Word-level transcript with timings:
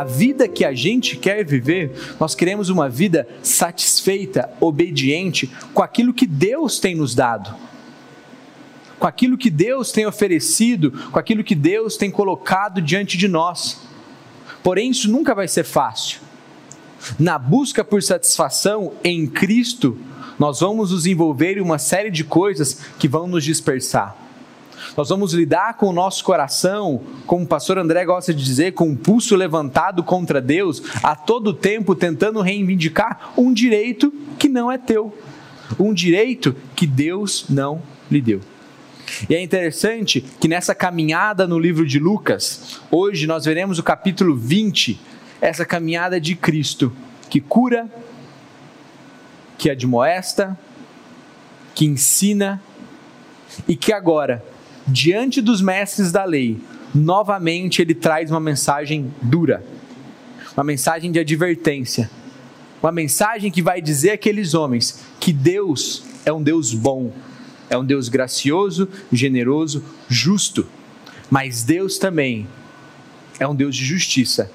a 0.00 0.04
vida 0.04 0.48
que 0.48 0.64
a 0.64 0.72
gente 0.72 1.18
quer 1.18 1.44
viver, 1.44 1.92
nós 2.18 2.34
queremos 2.34 2.70
uma 2.70 2.88
vida 2.88 3.28
satisfeita, 3.42 4.50
obediente 4.58 5.50
com 5.74 5.82
aquilo 5.82 6.14
que 6.14 6.26
Deus 6.26 6.80
tem 6.80 6.94
nos 6.94 7.14
dado, 7.14 7.54
com 8.98 9.06
aquilo 9.06 9.36
que 9.36 9.50
Deus 9.50 9.92
tem 9.92 10.06
oferecido, 10.06 10.92
com 11.10 11.18
aquilo 11.18 11.44
que 11.44 11.54
Deus 11.54 11.98
tem 11.98 12.10
colocado 12.10 12.80
diante 12.80 13.18
de 13.18 13.28
nós. 13.28 13.82
Porém, 14.62 14.90
isso 14.90 15.10
nunca 15.10 15.34
vai 15.34 15.46
ser 15.46 15.64
fácil. 15.64 16.20
Na 17.18 17.38
busca 17.38 17.84
por 17.84 18.02
satisfação 18.02 18.94
em 19.04 19.26
Cristo, 19.26 19.98
nós 20.38 20.60
vamos 20.60 20.90
nos 20.90 21.04
envolver 21.04 21.58
em 21.58 21.60
uma 21.60 21.78
série 21.78 22.10
de 22.10 22.24
coisas 22.24 22.80
que 22.98 23.08
vão 23.08 23.26
nos 23.26 23.44
dispersar. 23.44 24.21
Nós 24.96 25.08
vamos 25.08 25.32
lidar 25.32 25.74
com 25.74 25.86
o 25.86 25.92
nosso 25.92 26.24
coração, 26.24 27.02
como 27.26 27.44
o 27.44 27.48
pastor 27.48 27.78
André 27.78 28.04
gosta 28.04 28.32
de 28.32 28.44
dizer, 28.44 28.72
com 28.72 28.88
um 28.88 28.96
pulso 28.96 29.36
levantado 29.36 30.02
contra 30.02 30.40
Deus, 30.40 30.82
a 31.02 31.14
todo 31.14 31.54
tempo 31.54 31.94
tentando 31.94 32.40
reivindicar 32.40 33.32
um 33.36 33.52
direito 33.52 34.12
que 34.38 34.48
não 34.48 34.70
é 34.70 34.78
teu, 34.78 35.16
um 35.78 35.92
direito 35.92 36.54
que 36.74 36.86
Deus 36.86 37.46
não 37.48 37.82
lhe 38.10 38.20
deu. 38.20 38.40
E 39.28 39.34
é 39.34 39.42
interessante 39.42 40.20
que 40.20 40.48
nessa 40.48 40.74
caminhada 40.74 41.46
no 41.46 41.58
livro 41.58 41.86
de 41.86 41.98
Lucas, 41.98 42.80
hoje 42.90 43.26
nós 43.26 43.44
veremos 43.44 43.78
o 43.78 43.82
capítulo 43.82 44.36
20, 44.36 45.00
essa 45.40 45.64
caminhada 45.64 46.20
de 46.20 46.34
Cristo, 46.34 46.92
que 47.28 47.40
cura, 47.40 47.90
que 49.58 49.70
admoesta, 49.70 50.58
que 51.74 51.84
ensina 51.84 52.62
e 53.68 53.76
que 53.76 53.92
agora 53.92 54.44
diante 54.86 55.40
dos 55.40 55.60
mestres 55.60 56.10
da 56.10 56.24
lei, 56.24 56.60
novamente 56.94 57.80
ele 57.80 57.94
traz 57.94 58.30
uma 58.30 58.40
mensagem 58.40 59.12
dura, 59.22 59.64
uma 60.56 60.64
mensagem 60.64 61.10
de 61.10 61.18
advertência, 61.18 62.10
uma 62.82 62.92
mensagem 62.92 63.50
que 63.50 63.62
vai 63.62 63.80
dizer 63.80 64.10
àqueles 64.10 64.54
homens 64.54 65.00
que 65.20 65.32
Deus 65.32 66.04
é 66.24 66.32
um 66.32 66.42
Deus 66.42 66.74
bom, 66.74 67.12
é 67.70 67.78
um 67.78 67.84
Deus 67.84 68.08
gracioso, 68.08 68.88
generoso, 69.10 69.84
justo, 70.08 70.66
mas 71.30 71.62
Deus 71.62 71.96
também 71.96 72.46
é 73.38 73.46
um 73.46 73.54
Deus 73.54 73.74
de 73.74 73.84
justiça. 73.84 74.50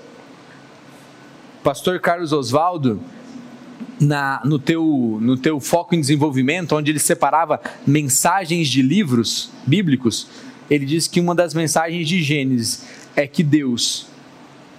Pastor 1.64 2.00
Carlos 2.00 2.31
Oswaldo, 2.31 3.02
na, 4.00 4.42
no, 4.45 4.59
teu, 4.59 5.17
no 5.22 5.38
teu 5.38 5.59
foco 5.59 5.95
em 5.95 6.00
desenvolvimento, 6.00 6.76
onde 6.76 6.92
ele 6.92 7.00
separava 7.00 7.59
mensagens 7.86 8.67
de 8.67 8.81
livros 8.81 9.50
bíblicos, 9.66 10.28
ele 10.70 10.86
diz 10.86 11.08
que 11.08 11.20
uma 11.20 11.34
das 11.34 11.54
mensagens 11.54 12.08
de 12.08 12.22
Gênesis 12.22 12.86
é 13.16 13.26
que 13.26 13.44
Deus 13.44 14.08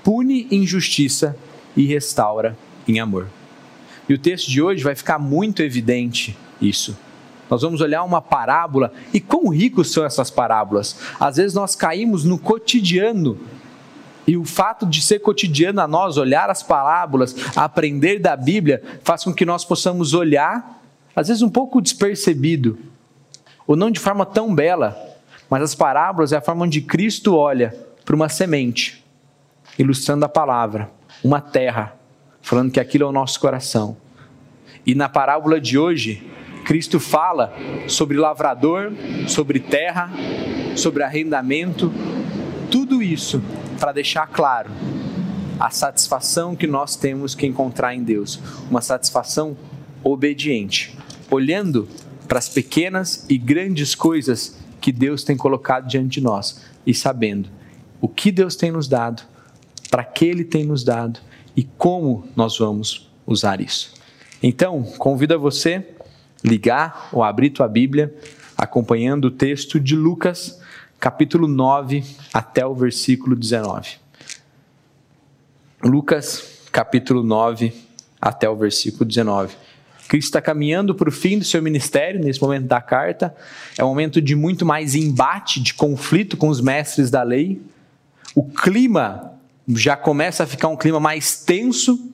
pune 0.05 0.47
injustiça 0.51 1.37
e 1.77 1.85
restaura 1.87 2.57
em 2.87 3.01
amor. 3.01 3.27
E 4.09 4.15
o 4.15 4.19
texto 4.19 4.49
de 4.51 4.63
hoje 4.63 4.83
vai 4.83 4.95
ficar 4.95 5.19
muito 5.19 5.63
evidente 5.63 6.37
isso. 6.61 6.97
Nós 7.51 7.63
vamos 7.63 7.81
olhar 7.81 8.03
uma 8.05 8.21
parábola 8.21 8.93
e 9.13 9.21
quão 9.21 9.49
ricos 9.49 9.91
são 9.91 10.05
essas 10.05 10.31
parábolas. 10.31 10.99
Às 11.19 11.37
vezes 11.37 11.55
nós 11.55 11.75
caímos 11.75 12.25
no 12.25 12.39
cotidiano 12.39 13.39
e 14.29 14.37
o 14.37 14.45
fato 14.45 14.85
de 14.85 15.01
ser 15.01 15.21
cotidiano 15.21 15.81
a 15.81 15.89
nós, 15.89 16.19
olhar 16.19 16.51
as 16.51 16.63
parábolas, 16.63 17.35
aprender 17.57 18.19
da 18.19 18.37
Bíblia, 18.37 18.83
faz 19.03 19.25
com 19.25 19.33
que 19.33 19.47
nós 19.47 19.65
possamos 19.65 20.13
olhar, 20.13 20.83
às 21.17 21.29
vezes 21.29 21.43
um 21.43 21.49
pouco 21.49 21.81
despercebido, 21.81 22.79
ou 23.67 23.75
não 23.75 23.91
de 23.91 23.99
forma 23.99 24.27
tão 24.27 24.55
bela, 24.55 24.95
mas 25.49 25.63
as 25.63 25.75
parábolas 25.75 26.31
é 26.31 26.37
a 26.37 26.43
forma 26.43 26.67
onde 26.67 26.83
Cristo 26.83 27.35
olha 27.35 27.75
para 28.05 28.15
uma 28.15 28.29
semente, 28.29 29.03
ilustrando 29.79 30.27
a 30.27 30.29
palavra, 30.29 30.91
uma 31.25 31.41
terra, 31.41 31.97
falando 32.43 32.71
que 32.71 32.79
aquilo 32.79 33.05
é 33.05 33.07
o 33.07 33.13
nosso 33.13 33.41
coração. 33.41 33.97
E 34.85 34.95
na 34.95 35.09
parábola 35.09 35.59
de 35.59 35.79
hoje, 35.79 36.31
Cristo 36.67 37.01
fala 37.01 37.55
sobre 37.87 38.19
lavrador, 38.19 38.93
sobre 39.27 39.59
terra, 39.59 40.11
sobre 40.77 41.03
arrendamento, 41.03 41.91
tudo 42.71 43.03
isso 43.03 43.43
para 43.79 43.93
deixar 43.93 44.27
claro 44.27 44.71
a 45.59 45.71
satisfação 45.71 46.55
que 46.55 46.67
nós 46.67 46.97
temos 46.97 47.35
que 47.35 47.47
encontrar 47.47 47.95
em 47.95 48.03
Deus, 48.03 48.41
uma 48.71 48.81
satisfação 48.81 49.57
obediente, 50.05 50.97
olhando 51.31 51.89
para 52.27 52.39
as 52.39 52.49
pequenas 52.49 53.25
e 53.29 53.39
grandes 53.39 53.95
coisas 53.95 54.59
que 54.81 54.93
Deus 54.93 55.25
tem 55.25 55.37
colocado 55.37 55.89
diante 55.89 56.21
de 56.21 56.21
nós 56.21 56.65
e 56.87 56.95
sabendo 56.95 57.49
o 58.01 58.09
que 58.09 58.31
Deus 58.31 58.55
tem 58.55 58.71
nos 58.71 58.87
dado, 58.87 59.23
para 59.91 60.05
que 60.05 60.25
Ele 60.25 60.45
tem 60.45 60.65
nos 60.65 60.85
dado 60.85 61.21
e 61.57 61.65
como 61.65 62.29
nós 62.37 62.59
vamos 62.59 63.11
usar 63.27 63.61
isso. 63.61 63.95
Então, 64.43 64.83
convido 64.83 65.35
a 65.35 65.39
você 65.39 65.85
ligar 66.45 67.09
ou 67.13 67.25
abrir 67.25 67.51
tua 67.51 67.67
Bíblia, 67.67 68.15
acompanhando 68.57 69.27
o 69.27 69.31
texto 69.31 69.81
de 69.81 69.97
Lucas, 69.97 70.61
capítulo 71.01 71.47
9 71.47 72.05
até 72.33 72.67
o 72.67 72.75
versículo 72.75 73.37
19. 73.37 73.97
Lucas, 75.83 76.61
capítulo 76.73 77.23
9 77.23 77.73
até 78.21 78.49
o 78.49 78.57
versículo 78.57 79.05
19. 79.05 79.55
Cristo 80.09 80.29
está 80.29 80.41
caminhando 80.41 80.95
para 80.95 81.09
o 81.09 81.13
fim 81.13 81.39
do 81.39 81.45
seu 81.45 81.63
ministério 81.63 82.21
nesse 82.21 82.41
momento 82.41 82.67
da 82.67 82.81
carta. 82.81 83.35
É 83.77 83.85
um 83.85 83.89
momento 83.89 84.21
de 84.21 84.35
muito 84.35 84.67
mais 84.67 84.95
embate, 84.95 85.61
de 85.61 85.75
conflito 85.75 86.37
com 86.37 86.49
os 86.49 86.61
mestres 86.61 87.11
da 87.11 87.23
lei. 87.23 87.61
O 88.35 88.43
clima 88.43 89.35
já 89.69 89.97
começa 89.97 90.43
a 90.43 90.47
ficar 90.47 90.69
um 90.69 90.77
clima 90.77 90.99
mais 90.99 91.37
tenso 91.45 92.11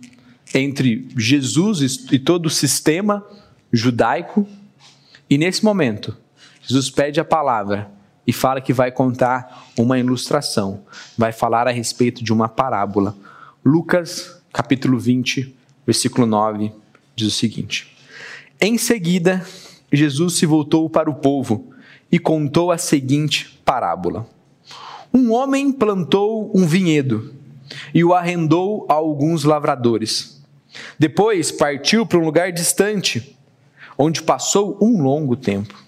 entre 0.53 1.09
Jesus 1.17 2.07
e 2.13 2.19
todo 2.19 2.47
o 2.47 2.51
sistema 2.51 3.25
judaico. 3.73 4.47
E 5.31 5.39
nesse 5.39 5.65
momento, 5.65 6.17
Jesus 6.63 6.91
pede 6.91 7.21
a 7.21 7.25
palavra 7.25 7.91
e 8.27 8.33
fala 8.33 8.61
que 8.61 8.73
vai 8.73 8.91
contar 8.91 9.67
uma 9.79 9.99
ilustração, 9.99 10.83
vai 11.17 11.33
falar 11.33 11.69
a 11.69 11.71
respeito 11.71 12.25
de 12.25 12.33
uma 12.33 12.49
parábola. 12.49 13.17
Lucas, 13.65 14.41
capítulo 14.53 14.99
20, 14.99 15.55
versículo 15.87 16.27
9, 16.27 16.73
diz 17.15 17.29
o 17.29 17.31
seguinte: 17.31 17.97
Em 18.61 18.79
seguida, 18.79 19.45
Jesus 19.93 20.35
se 20.35 20.47
voltou 20.47 20.89
para 20.89 21.11
o 21.11 21.15
povo 21.15 21.73
e 22.11 22.19
contou 22.19 22.73
a 22.73 22.79
seguinte 22.79 23.61
parábola: 23.65 24.27
Um 25.13 25.33
homem 25.33 25.71
plantou 25.73 26.51
um 26.55 26.67
vinhedo 26.67 27.35
e 27.93 28.05
o 28.05 28.15
arrendou 28.15 28.87
a 28.89 28.95
alguns 28.95 29.45
lavradores. 29.45 30.43
Depois 30.99 31.53
partiu 31.53 32.05
para 32.05 32.19
um 32.19 32.25
lugar 32.25 32.53
distante, 32.53 33.37
onde 33.97 34.23
passou 34.23 34.77
um 34.81 35.03
longo 35.03 35.37
tempo. 35.37 35.84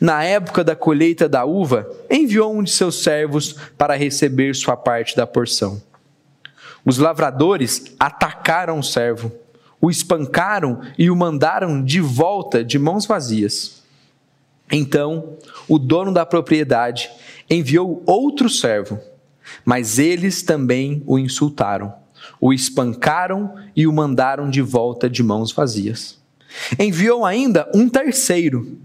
Na 0.00 0.24
época 0.24 0.62
da 0.62 0.76
colheita 0.76 1.28
da 1.28 1.44
uva, 1.44 1.88
enviou 2.10 2.54
um 2.54 2.62
de 2.62 2.70
seus 2.70 3.02
servos 3.02 3.56
para 3.76 3.96
receber 3.96 4.54
sua 4.54 4.76
parte 4.76 5.16
da 5.16 5.26
porção. 5.26 5.80
Os 6.84 6.98
lavradores 6.98 7.94
atacaram 7.98 8.78
o 8.78 8.82
servo, 8.82 9.32
o 9.80 9.90
espancaram 9.90 10.80
e 10.98 11.10
o 11.10 11.16
mandaram 11.16 11.82
de 11.82 12.00
volta 12.00 12.64
de 12.64 12.78
mãos 12.78 13.06
vazias. 13.06 13.82
Então, 14.70 15.36
o 15.68 15.78
dono 15.78 16.12
da 16.12 16.24
propriedade 16.24 17.10
enviou 17.48 18.02
outro 18.06 18.48
servo, 18.48 18.98
mas 19.64 19.98
eles 19.98 20.42
também 20.42 21.02
o 21.06 21.18
insultaram, 21.18 21.92
o 22.40 22.52
espancaram 22.52 23.54
e 23.76 23.86
o 23.86 23.92
mandaram 23.92 24.48
de 24.48 24.62
volta 24.62 25.10
de 25.10 25.22
mãos 25.22 25.52
vazias. 25.52 26.20
Enviou 26.78 27.24
ainda 27.24 27.70
um 27.74 27.88
terceiro, 27.88 28.78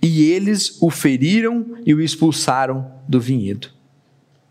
e 0.00 0.30
eles 0.30 0.78
o 0.80 0.90
feriram 0.90 1.78
e 1.84 1.94
o 1.94 2.00
expulsaram 2.00 2.90
do 3.06 3.20
vinhedo. 3.20 3.68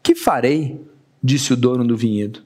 Que 0.01 0.15
farei? 0.15 0.79
disse 1.23 1.53
o 1.53 1.57
dono 1.57 1.85
do 1.85 1.97
vinhedo. 1.97 2.43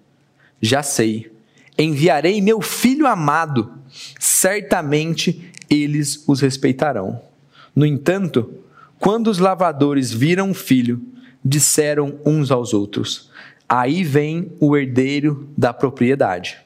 Já 0.62 0.82
sei. 0.82 1.32
Enviarei 1.78 2.42
meu 2.42 2.62
filho 2.62 3.06
amado. 3.06 3.74
Certamente 4.18 5.52
eles 5.70 6.24
os 6.28 6.40
respeitarão. 6.40 7.22
No 7.76 7.86
entanto, 7.86 8.54
quando 8.98 9.28
os 9.28 9.40
lavradores 9.40 10.12
viram 10.12 10.52
o 10.52 10.54
filho, 10.54 11.02
disseram 11.44 12.20
uns 12.26 12.52
aos 12.52 12.74
outros: 12.74 13.30
Aí 13.68 14.04
vem 14.04 14.52
o 14.60 14.76
herdeiro 14.76 15.50
da 15.58 15.74
propriedade. 15.74 16.58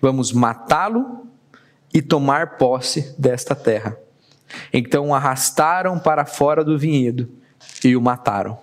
Vamos 0.00 0.32
matá-lo 0.32 1.26
e 1.92 2.00
tomar 2.00 2.56
posse 2.56 3.14
desta 3.18 3.54
terra. 3.54 3.96
Então 4.72 5.08
o 5.08 5.14
arrastaram 5.14 5.98
para 5.98 6.24
fora 6.24 6.64
do 6.64 6.78
vinhedo 6.78 7.28
e 7.84 7.96
o 7.96 8.00
mataram. 8.00 8.58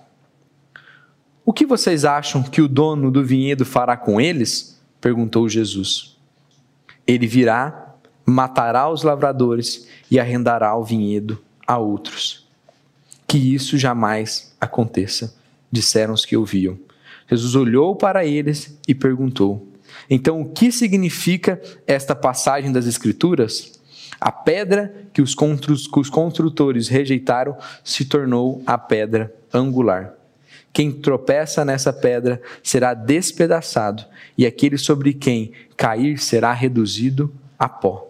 O 1.44 1.52
que 1.52 1.64
vocês 1.64 2.04
acham 2.04 2.42
que 2.42 2.60
o 2.60 2.68
dono 2.68 3.10
do 3.10 3.24
vinhedo 3.24 3.64
fará 3.64 3.96
com 3.96 4.20
eles? 4.20 4.78
perguntou 5.00 5.48
Jesus. 5.48 6.16
Ele 7.06 7.26
virá, 7.26 7.94
matará 8.26 8.90
os 8.90 9.02
lavradores 9.02 9.88
e 10.10 10.20
arrendará 10.20 10.76
o 10.76 10.84
vinhedo 10.84 11.42
a 11.66 11.78
outros. 11.78 12.46
Que 13.26 13.54
isso 13.54 13.78
jamais 13.78 14.54
aconteça, 14.60 15.34
disseram 15.72 16.12
os 16.12 16.24
que 16.24 16.36
ouviam. 16.36 16.78
Jesus 17.30 17.54
olhou 17.54 17.94
para 17.96 18.24
eles 18.24 18.78
e 18.86 18.94
perguntou: 18.94 19.66
Então, 20.08 20.40
o 20.40 20.50
que 20.50 20.72
significa 20.72 21.60
esta 21.86 22.14
passagem 22.14 22.72
das 22.72 22.86
Escrituras? 22.86 23.77
A 24.20 24.32
pedra 24.32 24.92
que 25.12 25.22
os, 25.22 25.34
construtores 25.34 26.88
rejeitaram 26.88 27.56
se 27.84 28.04
tornou 28.04 28.62
a 28.66 28.76
pedra 28.76 29.32
angular. 29.52 30.14
Quem 30.72 30.92
tropeça 30.92 31.64
nessa 31.64 31.92
pedra 31.92 32.40
será 32.62 32.94
despedaçado, 32.94 34.04
e 34.36 34.44
aquele 34.44 34.76
sobre 34.76 35.12
quem 35.12 35.52
cair 35.76 36.18
será 36.18 36.52
reduzido 36.52 37.32
a 37.58 37.68
pó. 37.68 38.08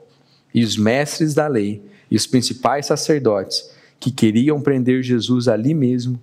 E 0.52 0.64
os 0.64 0.76
mestres 0.76 1.34
da 1.34 1.46
lei 1.46 1.82
e 2.10 2.16
os 2.16 2.26
principais 2.26 2.86
sacerdotes 2.86 3.70
que 4.00 4.10
queriam 4.10 4.60
prender 4.60 5.02
Jesus 5.02 5.48
ali 5.48 5.74
mesmo, 5.74 6.20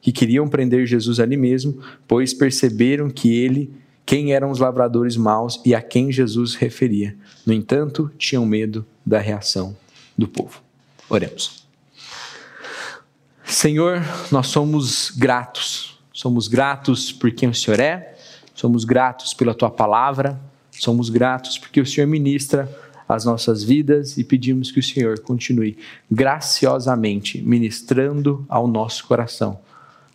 que 0.00 0.12
queriam 0.12 0.48
prender 0.48 0.86
Jesus 0.86 1.18
ali 1.18 1.36
mesmo, 1.36 1.80
pois 2.06 2.32
perceberam 2.32 3.10
que 3.10 3.34
ele, 3.34 3.70
quem 4.06 4.32
eram 4.32 4.52
os 4.52 4.60
lavradores 4.60 5.16
maus 5.16 5.60
e 5.64 5.74
a 5.74 5.82
quem 5.82 6.12
Jesus 6.12 6.54
referia. 6.54 7.16
No 7.44 7.52
entanto, 7.52 8.08
tinham 8.16 8.46
medo 8.46 8.86
da 9.04 9.18
reação 9.18 9.76
do 10.16 10.28
povo. 10.28 10.62
Oremos. 11.10 11.66
Senhor, 13.44 14.00
nós 14.30 14.46
somos 14.46 15.10
gratos. 15.10 15.98
Somos 16.12 16.46
gratos 16.46 17.12
por 17.12 17.32
quem 17.32 17.48
o 17.48 17.54
Senhor 17.54 17.80
é, 17.80 18.16
somos 18.54 18.84
gratos 18.84 19.34
pela 19.34 19.52
tua 19.52 19.70
palavra, 19.70 20.40
somos 20.70 21.10
gratos 21.10 21.58
porque 21.58 21.80
o 21.80 21.84
Senhor 21.84 22.06
ministra 22.06 22.74
as 23.06 23.24
nossas 23.24 23.62
vidas 23.62 24.16
e 24.16 24.24
pedimos 24.24 24.70
que 24.70 24.80
o 24.80 24.82
Senhor 24.82 25.20
continue 25.20 25.76
graciosamente 26.10 27.42
ministrando 27.42 28.46
ao 28.48 28.66
nosso 28.66 29.06
coração 29.06 29.60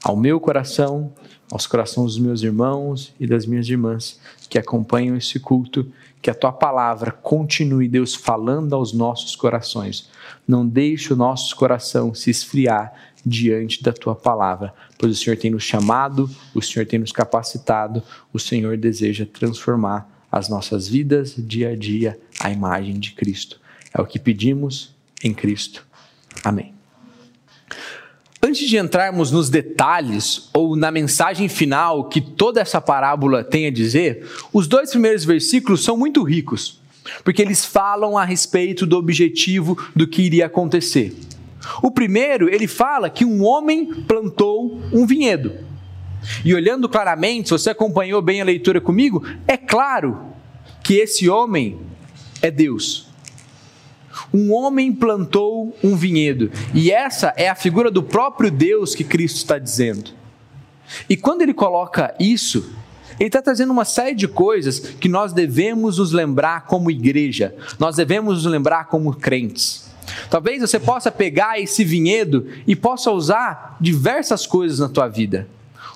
ao 0.03 0.15
meu 0.15 0.39
coração, 0.39 1.13
aos 1.51 1.67
corações 1.67 2.13
dos 2.13 2.19
meus 2.19 2.41
irmãos 2.41 3.13
e 3.19 3.27
das 3.27 3.45
minhas 3.45 3.67
irmãs 3.67 4.19
que 4.49 4.57
acompanham 4.57 5.15
esse 5.15 5.39
culto, 5.39 5.91
que 6.21 6.29
a 6.29 6.35
tua 6.35 6.51
palavra 6.51 7.11
continue, 7.11 7.87
Deus, 7.87 8.13
falando 8.13 8.73
aos 8.73 8.93
nossos 8.93 9.35
corações. 9.35 10.09
Não 10.47 10.67
deixe 10.67 11.13
o 11.13 11.15
nosso 11.15 11.55
coração 11.55 12.13
se 12.13 12.29
esfriar 12.29 12.93
diante 13.25 13.83
da 13.83 13.93
tua 13.93 14.15
palavra, 14.15 14.73
pois 14.97 15.11
o 15.11 15.15
Senhor 15.15 15.37
tem 15.37 15.51
nos 15.51 15.63
chamado, 15.63 16.29
o 16.53 16.61
Senhor 16.61 16.85
tem 16.85 16.99
nos 16.99 17.11
capacitado, 17.11 18.03
o 18.33 18.39
Senhor 18.39 18.77
deseja 18.77 19.25
transformar 19.25 20.09
as 20.31 20.47
nossas 20.47 20.87
vidas 20.87 21.35
dia 21.37 21.69
a 21.69 21.75
dia 21.75 22.19
à 22.39 22.49
imagem 22.49 22.99
de 22.99 23.11
Cristo. 23.11 23.59
É 23.93 24.01
o 24.01 24.05
que 24.05 24.17
pedimos 24.17 24.95
em 25.23 25.33
Cristo. 25.33 25.85
Amém. 26.43 26.80
Antes 28.43 28.67
de 28.67 28.75
entrarmos 28.75 29.29
nos 29.31 29.51
detalhes 29.51 30.49
ou 30.51 30.75
na 30.75 30.89
mensagem 30.89 31.47
final 31.47 32.09
que 32.09 32.19
toda 32.19 32.59
essa 32.59 32.81
parábola 32.81 33.43
tem 33.43 33.67
a 33.67 33.71
dizer, 33.71 34.27
os 34.51 34.67
dois 34.67 34.89
primeiros 34.89 35.23
versículos 35.23 35.83
são 35.83 35.95
muito 35.95 36.23
ricos, 36.23 36.81
porque 37.23 37.39
eles 37.39 37.63
falam 37.63 38.17
a 38.17 38.25
respeito 38.25 38.87
do 38.87 38.97
objetivo 38.97 39.77
do 39.95 40.07
que 40.07 40.23
iria 40.23 40.47
acontecer. 40.47 41.15
O 41.83 41.91
primeiro, 41.91 42.49
ele 42.49 42.65
fala 42.65 43.11
que 43.11 43.23
um 43.23 43.43
homem 43.43 43.85
plantou 43.85 44.81
um 44.91 45.05
vinhedo. 45.05 45.53
E 46.43 46.55
olhando 46.55 46.89
claramente, 46.89 47.49
se 47.49 47.51
você 47.51 47.69
acompanhou 47.69 48.23
bem 48.23 48.41
a 48.41 48.45
leitura 48.45 48.81
comigo, 48.81 49.23
é 49.47 49.55
claro 49.55 50.19
que 50.83 50.95
esse 50.95 51.29
homem 51.29 51.79
é 52.41 52.49
Deus 52.49 53.10
um 54.33 54.53
homem 54.53 54.93
plantou 54.93 55.75
um 55.83 55.95
vinhedo. 55.95 56.51
E 56.73 56.91
essa 56.91 57.33
é 57.35 57.49
a 57.49 57.55
figura 57.55 57.91
do 57.91 58.01
próprio 58.01 58.49
Deus 58.49 58.95
que 58.95 59.03
Cristo 59.03 59.37
está 59.37 59.57
dizendo. 59.57 60.11
E 61.09 61.15
quando 61.17 61.41
ele 61.41 61.53
coloca 61.53 62.13
isso, 62.19 62.73
ele 63.19 63.27
está 63.27 63.41
trazendo 63.41 63.71
uma 63.71 63.85
série 63.85 64.15
de 64.15 64.27
coisas 64.27 64.79
que 64.79 65.07
nós 65.07 65.33
devemos 65.33 65.97
nos 65.97 66.11
lembrar 66.11 66.65
como 66.65 66.89
igreja, 66.91 67.55
nós 67.77 67.95
devemos 67.95 68.43
nos 68.43 68.51
lembrar 68.51 68.85
como 68.85 69.13
crentes. 69.13 69.89
Talvez 70.29 70.61
você 70.61 70.79
possa 70.79 71.11
pegar 71.11 71.59
esse 71.59 71.83
vinhedo 71.83 72.47
e 72.65 72.75
possa 72.75 73.11
usar 73.11 73.77
diversas 73.79 74.45
coisas 74.45 74.79
na 74.79 74.89
tua 74.89 75.07
vida. 75.07 75.47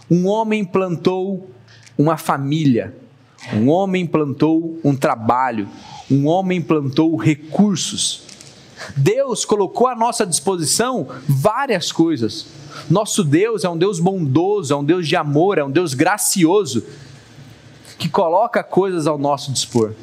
Um 0.10 0.28
homem 0.28 0.64
plantou 0.64 1.50
uma 1.98 2.16
família, 2.16 2.96
um 3.54 3.70
homem 3.70 4.06
plantou 4.06 4.80
um 4.84 4.96
trabalho, 4.96 5.68
um 6.10 6.28
homem 6.28 6.62
plantou 6.62 7.16
recursos. 7.16 8.24
Deus 8.96 9.46
colocou 9.46 9.88
à 9.88 9.96
nossa 9.96 10.26
disposição 10.26 11.08
várias 11.28 11.92
coisas. 11.92 12.48
Nosso 12.90 13.24
Deus 13.24 13.64
é 13.64 13.70
um 13.70 13.78
Deus 13.78 14.00
bondoso, 14.00 14.74
é 14.74 14.78
um 14.78 14.84
Deus 14.84 15.08
de 15.08 15.16
amor, 15.16 15.58
é 15.58 15.64
um 15.64 15.72
Deus 15.72 15.94
gracioso, 15.94 16.86
que 17.98 18.10
coloca 18.10 18.64
coisas 18.64 19.08
ao 19.08 19.18
nosso 19.18 19.52
dispor. 19.52 19.94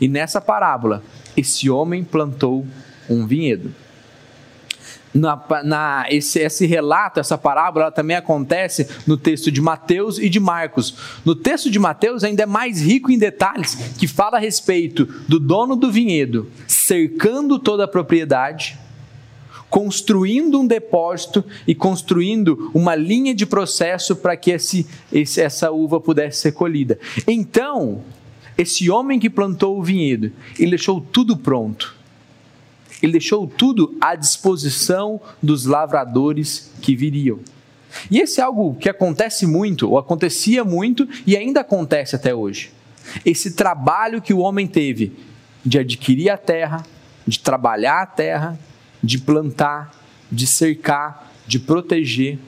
E 0.00 0.08
nessa 0.08 0.40
parábola, 0.40 1.02
esse 1.36 1.68
homem 1.68 2.04
plantou 2.04 2.64
um 3.10 3.26
vinhedo 3.26 3.74
na, 5.14 5.40
na, 5.64 6.06
esse, 6.08 6.38
esse 6.40 6.66
relato, 6.66 7.20
essa 7.20 7.36
parábola, 7.36 7.90
também 7.90 8.16
acontece 8.16 8.88
no 9.06 9.16
texto 9.16 9.50
de 9.50 9.60
Mateus 9.60 10.18
e 10.18 10.28
de 10.28 10.40
Marcos. 10.40 10.94
No 11.24 11.34
texto 11.34 11.70
de 11.70 11.78
Mateus, 11.78 12.24
ainda 12.24 12.42
é 12.42 12.46
mais 12.46 12.80
rico 12.80 13.10
em 13.10 13.18
detalhes, 13.18 13.74
que 13.98 14.06
fala 14.06 14.36
a 14.36 14.40
respeito 14.40 15.04
do 15.28 15.38
dono 15.38 15.76
do 15.76 15.90
vinhedo 15.90 16.50
cercando 16.66 17.58
toda 17.58 17.84
a 17.84 17.88
propriedade, 17.88 18.78
construindo 19.70 20.60
um 20.60 20.66
depósito 20.66 21.44
e 21.66 21.74
construindo 21.74 22.70
uma 22.74 22.94
linha 22.94 23.34
de 23.34 23.46
processo 23.46 24.14
para 24.14 24.36
que 24.36 24.50
esse, 24.50 24.86
esse, 25.10 25.40
essa 25.40 25.70
uva 25.70 26.00
pudesse 26.00 26.40
ser 26.40 26.52
colhida. 26.52 26.98
Então, 27.26 28.02
esse 28.58 28.90
homem 28.90 29.18
que 29.18 29.30
plantou 29.30 29.78
o 29.78 29.82
vinhedo, 29.82 30.32
ele 30.58 30.70
deixou 30.70 31.00
tudo 31.00 31.36
pronto 31.36 32.01
ele 33.02 33.12
deixou 33.12 33.46
tudo 33.48 33.96
à 34.00 34.14
disposição 34.14 35.20
dos 35.42 35.66
lavradores 35.66 36.70
que 36.80 36.94
viriam. 36.94 37.40
E 38.10 38.20
esse 38.20 38.40
é 38.40 38.44
algo 38.44 38.74
que 38.76 38.88
acontece 38.88 39.44
muito, 39.44 39.90
ou 39.90 39.98
acontecia 39.98 40.64
muito 40.64 41.06
e 41.26 41.36
ainda 41.36 41.60
acontece 41.60 42.14
até 42.14 42.34
hoje. 42.34 42.72
Esse 43.24 43.54
trabalho 43.54 44.22
que 44.22 44.32
o 44.32 44.38
homem 44.38 44.66
teve 44.66 45.12
de 45.64 45.78
adquirir 45.78 46.30
a 46.30 46.38
terra, 46.38 46.86
de 47.26 47.38
trabalhar 47.40 48.02
a 48.02 48.06
terra, 48.06 48.58
de 49.02 49.18
plantar, 49.18 49.92
de 50.30 50.46
cercar, 50.46 51.32
de 51.46 51.58
proteger, 51.58 52.38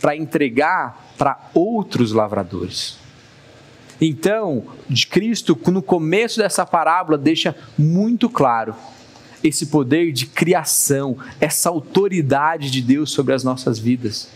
para 0.00 0.16
entregar 0.16 1.12
para 1.18 1.50
outros 1.52 2.12
lavradores. 2.12 2.96
Então, 4.00 4.64
de 4.88 5.08
Cristo, 5.08 5.58
no 5.66 5.82
começo 5.82 6.38
dessa 6.38 6.64
parábola, 6.64 7.18
deixa 7.18 7.56
muito 7.76 8.30
claro 8.30 8.76
esse 9.42 9.66
poder 9.66 10.12
de 10.12 10.26
criação, 10.26 11.16
essa 11.40 11.68
autoridade 11.68 12.70
de 12.70 12.82
Deus 12.82 13.10
sobre 13.10 13.34
as 13.34 13.44
nossas 13.44 13.78
vidas. 13.78 14.28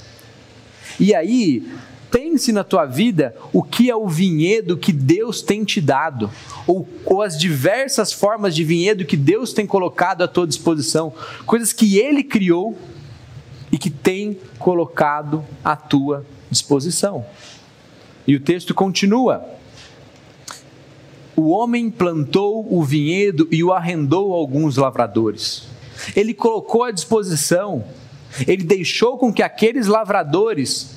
E 0.98 1.14
aí, 1.14 1.66
pense 2.10 2.52
na 2.52 2.62
tua 2.62 2.84
vida 2.84 3.34
o 3.52 3.62
que 3.62 3.90
é 3.90 3.96
o 3.96 4.06
vinhedo 4.06 4.76
que 4.76 4.92
Deus 4.92 5.40
tem 5.40 5.64
te 5.64 5.80
dado, 5.80 6.30
ou, 6.66 6.86
ou, 7.04 7.22
as 7.22 7.38
diversas 7.38 8.12
formas 8.12 8.54
de 8.54 8.62
vinhedo 8.62 9.04
que 9.04 9.16
Deus 9.16 9.52
tem 9.52 9.66
colocado 9.66 10.22
à 10.22 10.28
tua 10.28 10.46
disposição, 10.46 11.12
coisas 11.46 11.72
que 11.72 11.98
Ele 11.98 12.22
criou 12.22 12.78
e 13.70 13.78
que 13.78 13.90
tem 13.90 14.38
colocado 14.58 15.44
à 15.64 15.74
tua 15.74 16.26
disposição. 16.50 17.24
E 18.26 18.36
o 18.36 18.40
texto 18.40 18.74
continua 18.74 19.44
o 21.36 21.48
homem 21.50 21.90
plantou 21.90 22.66
o 22.70 22.82
vinhedo 22.82 23.48
e 23.50 23.64
o 23.64 23.72
arrendou 23.72 24.32
a 24.32 24.36
alguns 24.36 24.76
lavradores. 24.76 25.64
Ele 26.14 26.34
colocou 26.34 26.84
à 26.84 26.90
disposição, 26.90 27.84
ele 28.46 28.64
deixou 28.64 29.16
com 29.16 29.32
que 29.32 29.42
aqueles 29.42 29.86
lavradores, 29.86 30.96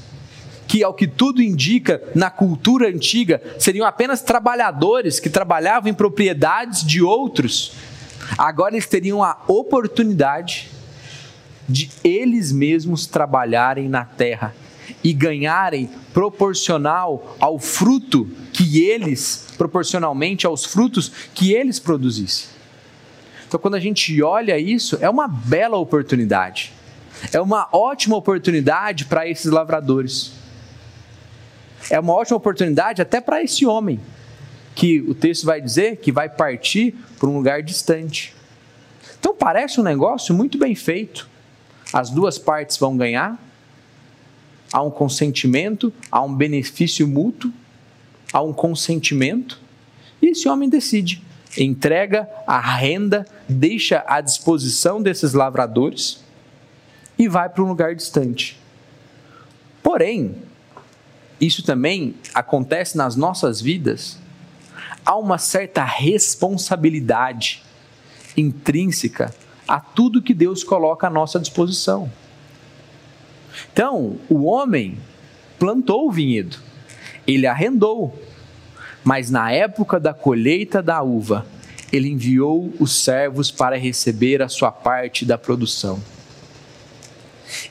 que 0.68 0.84
ao 0.84 0.94
que 0.94 1.08
tudo 1.08 1.42
indica 1.42 2.02
na 2.14 2.30
cultura 2.30 2.90
antiga, 2.90 3.42
seriam 3.60 3.86
apenas 3.86 4.22
trabalhadores 4.22 5.20
que 5.20 5.30
trabalhavam 5.30 5.90
em 5.90 5.94
propriedades 5.94 6.86
de 6.86 7.02
outros, 7.02 7.74
agora 8.38 8.74
eles 8.74 8.88
teriam 8.88 9.24
a 9.24 9.38
oportunidade 9.48 10.70
de 11.68 11.90
eles 12.04 12.52
mesmos 12.52 13.06
trabalharem 13.06 13.88
na 13.88 14.04
terra 14.06 14.54
e 15.06 15.14
ganharem 15.14 15.88
proporcional 16.12 17.38
ao 17.40 17.60
fruto 17.60 18.28
que 18.52 18.84
eles, 18.84 19.54
proporcionalmente 19.56 20.48
aos 20.48 20.66
frutos 20.66 21.12
que 21.36 21.54
eles 21.54 21.78
produzissem. 21.78 22.50
Então, 23.48 23.60
quando 23.60 23.76
a 23.76 23.80
gente 23.80 24.20
olha 24.24 24.58
isso, 24.58 24.98
é 25.00 25.08
uma 25.08 25.28
bela 25.28 25.78
oportunidade. 25.78 26.74
É 27.32 27.40
uma 27.40 27.70
ótima 27.72 28.18
oportunidade 28.18 29.06
para 29.06 29.30
esses 29.30 29.52
lavradores. 29.52 30.32
É 31.92 32.00
uma 32.00 32.14
ótima 32.14 32.38
oportunidade 32.38 33.00
até 33.00 33.22
para 33.22 33.44
esse 33.44 33.64
homem, 33.64 34.00
que 34.74 35.02
o 35.02 35.14
texto 35.14 35.46
vai 35.46 35.62
dizer 35.62 35.98
que 35.98 36.12
vai 36.12 36.30
partir 36.30 36.96
para 37.20 37.30
um 37.30 37.38
lugar 37.38 37.62
distante. 37.62 38.36
Então, 39.20 39.36
parece 39.36 39.80
um 39.80 39.84
negócio 39.84 40.34
muito 40.34 40.58
bem 40.58 40.74
feito. 40.74 41.30
As 41.94 42.10
duas 42.10 42.40
partes 42.40 42.76
vão 42.78 42.98
ganhar, 42.98 43.40
há 44.76 44.82
um 44.82 44.92
consentimento, 44.92 45.94
há 46.12 46.22
um 46.22 46.36
benefício 46.36 47.08
mútuo, 47.08 47.50
há 48.34 48.42
um 48.42 48.52
consentimento, 48.52 49.58
e 50.22 50.28
esse 50.28 50.50
homem 50.50 50.68
decide, 50.68 51.24
entrega 51.58 52.28
a 52.46 52.60
renda, 52.60 53.26
deixa 53.48 54.04
à 54.06 54.20
disposição 54.20 55.02
desses 55.02 55.32
lavradores 55.32 56.22
e 57.18 57.30
vai 57.30 57.48
para 57.48 57.64
um 57.64 57.70
lugar 57.70 57.96
distante. 57.96 58.60
Porém, 59.82 60.36
isso 61.40 61.64
também 61.64 62.14
acontece 62.34 62.98
nas 62.98 63.16
nossas 63.16 63.62
vidas, 63.62 64.20
há 65.06 65.16
uma 65.16 65.38
certa 65.38 65.86
responsabilidade 65.86 67.64
intrínseca 68.36 69.34
a 69.66 69.80
tudo 69.80 70.22
que 70.22 70.34
Deus 70.34 70.66
coloca 70.66 71.08
à 71.08 71.10
nossa 71.10 71.40
disposição. 71.40 72.12
Então, 73.76 74.16
o 74.30 74.46
homem 74.46 74.98
plantou 75.60 76.08
o 76.08 76.10
vinhedo, 76.10 76.60
ele 77.28 77.46
arrendou, 77.46 78.18
mas 79.04 79.30
na 79.30 79.52
época 79.52 80.00
da 80.00 80.14
colheita 80.14 80.82
da 80.82 81.02
uva, 81.02 81.46
ele 81.92 82.08
enviou 82.08 82.74
os 82.80 83.04
servos 83.04 83.52
para 83.52 83.78
receber 83.78 84.42
a 84.42 84.48
sua 84.48 84.72
parte 84.72 85.26
da 85.26 85.38
produção. 85.38 86.02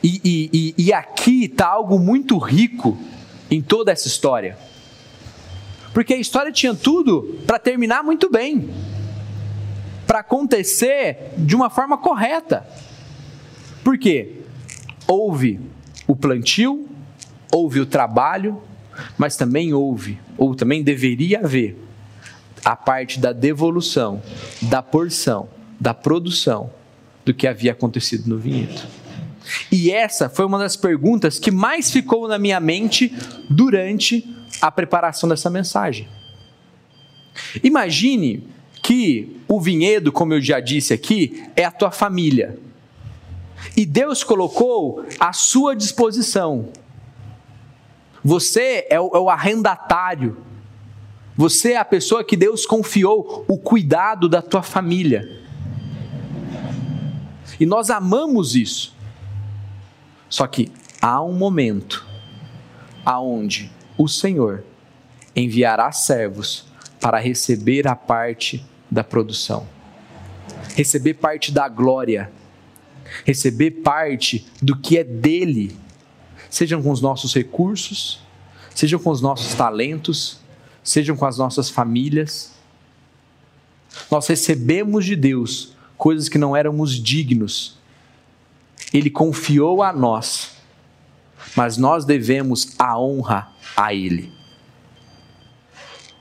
E, 0.02 0.20
e, 0.22 0.50
e, 0.52 0.74
e 0.76 0.92
aqui 0.92 1.44
está 1.44 1.68
algo 1.68 1.98
muito 1.98 2.36
rico 2.36 2.98
em 3.50 3.62
toda 3.62 3.90
essa 3.90 4.06
história. 4.06 4.58
Porque 5.94 6.12
a 6.12 6.18
história 6.18 6.52
tinha 6.52 6.74
tudo 6.74 7.40
para 7.46 7.58
terminar 7.58 8.04
muito 8.04 8.30
bem, 8.30 8.68
para 10.06 10.18
acontecer 10.18 11.32
de 11.38 11.56
uma 11.56 11.70
forma 11.70 11.96
correta. 11.96 12.68
Por 13.82 13.96
quê? 13.96 14.42
Houve 15.08 15.72
o 16.06 16.14
plantio, 16.14 16.88
houve 17.52 17.80
o 17.80 17.86
trabalho, 17.86 18.60
mas 19.16 19.36
também 19.36 19.72
houve, 19.72 20.18
ou 20.36 20.54
também 20.54 20.82
deveria 20.82 21.40
haver, 21.40 21.78
a 22.64 22.74
parte 22.74 23.18
da 23.18 23.32
devolução, 23.32 24.22
da 24.62 24.82
porção, 24.82 25.48
da 25.78 25.92
produção 25.92 26.70
do 27.24 27.34
que 27.34 27.46
havia 27.46 27.72
acontecido 27.72 28.28
no 28.28 28.38
vinhedo. 28.38 28.82
E 29.70 29.90
essa 29.90 30.28
foi 30.28 30.44
uma 30.44 30.58
das 30.58 30.76
perguntas 30.76 31.38
que 31.38 31.50
mais 31.50 31.90
ficou 31.90 32.26
na 32.26 32.38
minha 32.38 32.58
mente 32.60 33.12
durante 33.50 34.26
a 34.60 34.70
preparação 34.70 35.28
dessa 35.28 35.50
mensagem. 35.50 36.08
Imagine 37.62 38.46
que 38.82 39.36
o 39.48 39.60
vinhedo, 39.60 40.12
como 40.12 40.34
eu 40.34 40.40
já 40.40 40.60
disse 40.60 40.92
aqui, 40.92 41.44
é 41.56 41.64
a 41.64 41.70
tua 41.70 41.90
família. 41.90 42.58
E 43.76 43.84
Deus 43.84 44.22
colocou 44.22 45.04
à 45.18 45.32
sua 45.32 45.74
disposição. 45.74 46.68
Você 48.22 48.86
é 48.88 49.00
o, 49.00 49.10
é 49.14 49.18
o 49.18 49.28
arrendatário. 49.28 50.36
Você 51.36 51.72
é 51.72 51.76
a 51.76 51.84
pessoa 51.84 52.24
que 52.24 52.36
Deus 52.36 52.64
confiou 52.64 53.44
o 53.48 53.58
cuidado 53.58 54.28
da 54.28 54.40
tua 54.40 54.62
família. 54.62 55.42
E 57.58 57.66
nós 57.66 57.90
amamos 57.90 58.54
isso. 58.54 58.94
Só 60.28 60.46
que 60.46 60.72
há 61.00 61.22
um 61.22 61.32
momento 61.32 62.06
aonde 63.04 63.70
o 63.98 64.08
Senhor 64.08 64.64
enviará 65.36 65.92
servos 65.92 66.66
para 67.00 67.18
receber 67.18 67.86
a 67.86 67.94
parte 67.94 68.64
da 68.90 69.04
produção, 69.04 69.66
receber 70.74 71.14
parte 71.14 71.52
da 71.52 71.68
glória, 71.68 72.32
receber 73.24 73.70
parte 73.82 74.46
do 74.60 74.76
que 74.76 74.98
é 74.98 75.04
dele, 75.04 75.76
sejam 76.50 76.82
com 76.82 76.90
os 76.90 77.00
nossos 77.00 77.34
recursos, 77.34 78.20
sejam 78.74 78.98
com 78.98 79.10
os 79.10 79.20
nossos 79.20 79.54
talentos, 79.54 80.40
sejam 80.82 81.16
com 81.16 81.26
as 81.26 81.38
nossas 81.38 81.70
famílias. 81.70 82.52
Nós 84.10 84.26
recebemos 84.26 85.04
de 85.04 85.16
Deus 85.16 85.74
coisas 85.96 86.28
que 86.28 86.38
não 86.38 86.56
éramos 86.56 87.00
dignos 87.00 87.78
ele 88.94 89.10
confiou 89.10 89.82
a 89.82 89.92
nós, 89.92 90.52
mas 91.56 91.76
nós 91.76 92.04
devemos 92.04 92.76
a 92.78 92.96
honra 92.96 93.48
a 93.76 93.92
Ele. 93.92 94.32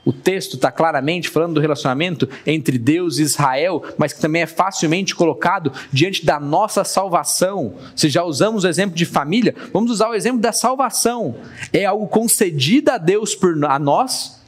O 0.04 0.12
texto 0.12 0.56
está 0.56 0.70
claramente 0.70 1.28
falando 1.28 1.54
do 1.54 1.60
relacionamento 1.60 2.28
entre 2.46 2.76
Deus 2.78 3.18
e 3.18 3.22
Israel, 3.22 3.82
mas 3.96 4.12
que 4.12 4.20
também 4.20 4.42
é 4.42 4.46
facilmente 4.46 5.14
colocado 5.14 5.72
diante 5.92 6.24
da 6.26 6.38
nossa 6.38 6.84
salvação. 6.84 7.74
Se 7.96 8.08
já 8.08 8.22
usamos 8.22 8.64
o 8.64 8.68
exemplo 8.68 8.94
de 8.94 9.06
família, 9.06 9.54
vamos 9.72 9.90
usar 9.90 10.10
o 10.10 10.14
exemplo 10.14 10.40
da 10.40 10.52
salvação. 10.52 11.36
É 11.72 11.84
algo 11.84 12.06
concedido 12.06 12.90
a 12.90 12.98
Deus 12.98 13.34
por 13.34 13.64
a 13.64 13.78
nós. 13.78 14.42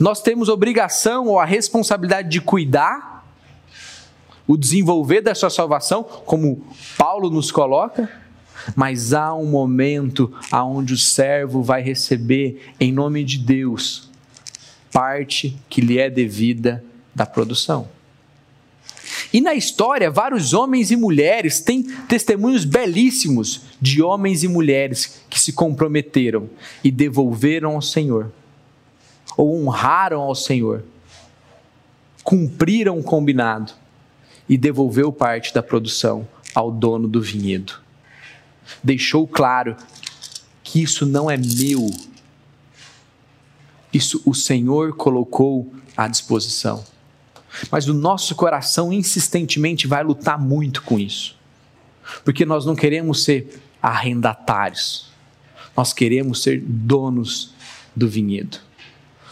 Nós 0.00 0.22
temos 0.22 0.48
obrigação 0.48 1.26
ou 1.26 1.38
a 1.38 1.44
responsabilidade 1.44 2.30
de 2.30 2.40
cuidar 2.40 3.14
o 4.46 4.56
desenvolver 4.56 5.22
da 5.22 5.34
sua 5.34 5.48
salvação, 5.48 6.02
como 6.02 6.62
Paulo 6.98 7.30
nos 7.30 7.50
coloca, 7.50 8.10
mas 8.74 9.12
há 9.12 9.34
um 9.34 9.46
momento 9.46 10.32
aonde 10.50 10.94
o 10.94 10.98
servo 10.98 11.62
vai 11.62 11.82
receber 11.82 12.72
em 12.80 12.92
nome 12.92 13.24
de 13.24 13.38
Deus 13.38 14.10
parte 14.94 15.56
que 15.68 15.80
lhe 15.80 15.98
é 15.98 16.08
devida 16.08 16.84
da 17.12 17.26
produção. 17.26 17.88
E 19.32 19.40
na 19.40 19.52
história, 19.52 20.08
vários 20.08 20.54
homens 20.54 20.92
e 20.92 20.96
mulheres 20.96 21.60
têm 21.60 21.82
testemunhos 21.82 22.64
belíssimos 22.64 23.62
de 23.80 24.00
homens 24.00 24.44
e 24.44 24.48
mulheres 24.48 25.20
que 25.28 25.40
se 25.40 25.52
comprometeram 25.52 26.48
e 26.84 26.90
devolveram 26.92 27.74
ao 27.74 27.82
Senhor, 27.82 28.32
ou 29.36 29.60
honraram 29.60 30.20
ao 30.20 30.36
Senhor, 30.36 30.84
cumpriram 32.22 32.96
o 32.96 33.02
combinado 33.02 33.72
e 34.48 34.56
devolveu 34.56 35.10
parte 35.10 35.52
da 35.52 35.62
produção 35.62 36.26
ao 36.54 36.70
dono 36.70 37.08
do 37.08 37.20
vinhedo. 37.20 37.83
Deixou 38.82 39.26
claro 39.26 39.76
que 40.62 40.82
isso 40.82 41.06
não 41.06 41.30
é 41.30 41.36
meu. 41.36 41.90
Isso 43.92 44.20
o 44.24 44.34
Senhor 44.34 44.96
colocou 44.96 45.72
à 45.96 46.08
disposição. 46.08 46.84
Mas 47.70 47.86
o 47.88 47.94
nosso 47.94 48.34
coração 48.34 48.92
insistentemente 48.92 49.86
vai 49.86 50.02
lutar 50.02 50.38
muito 50.38 50.82
com 50.82 50.98
isso. 50.98 51.36
Porque 52.24 52.44
nós 52.44 52.66
não 52.66 52.74
queremos 52.74 53.22
ser 53.24 53.62
arrendatários. 53.80 55.10
Nós 55.76 55.92
queremos 55.92 56.42
ser 56.42 56.60
donos 56.60 57.54
do 57.94 58.08
vinhedo. 58.08 58.58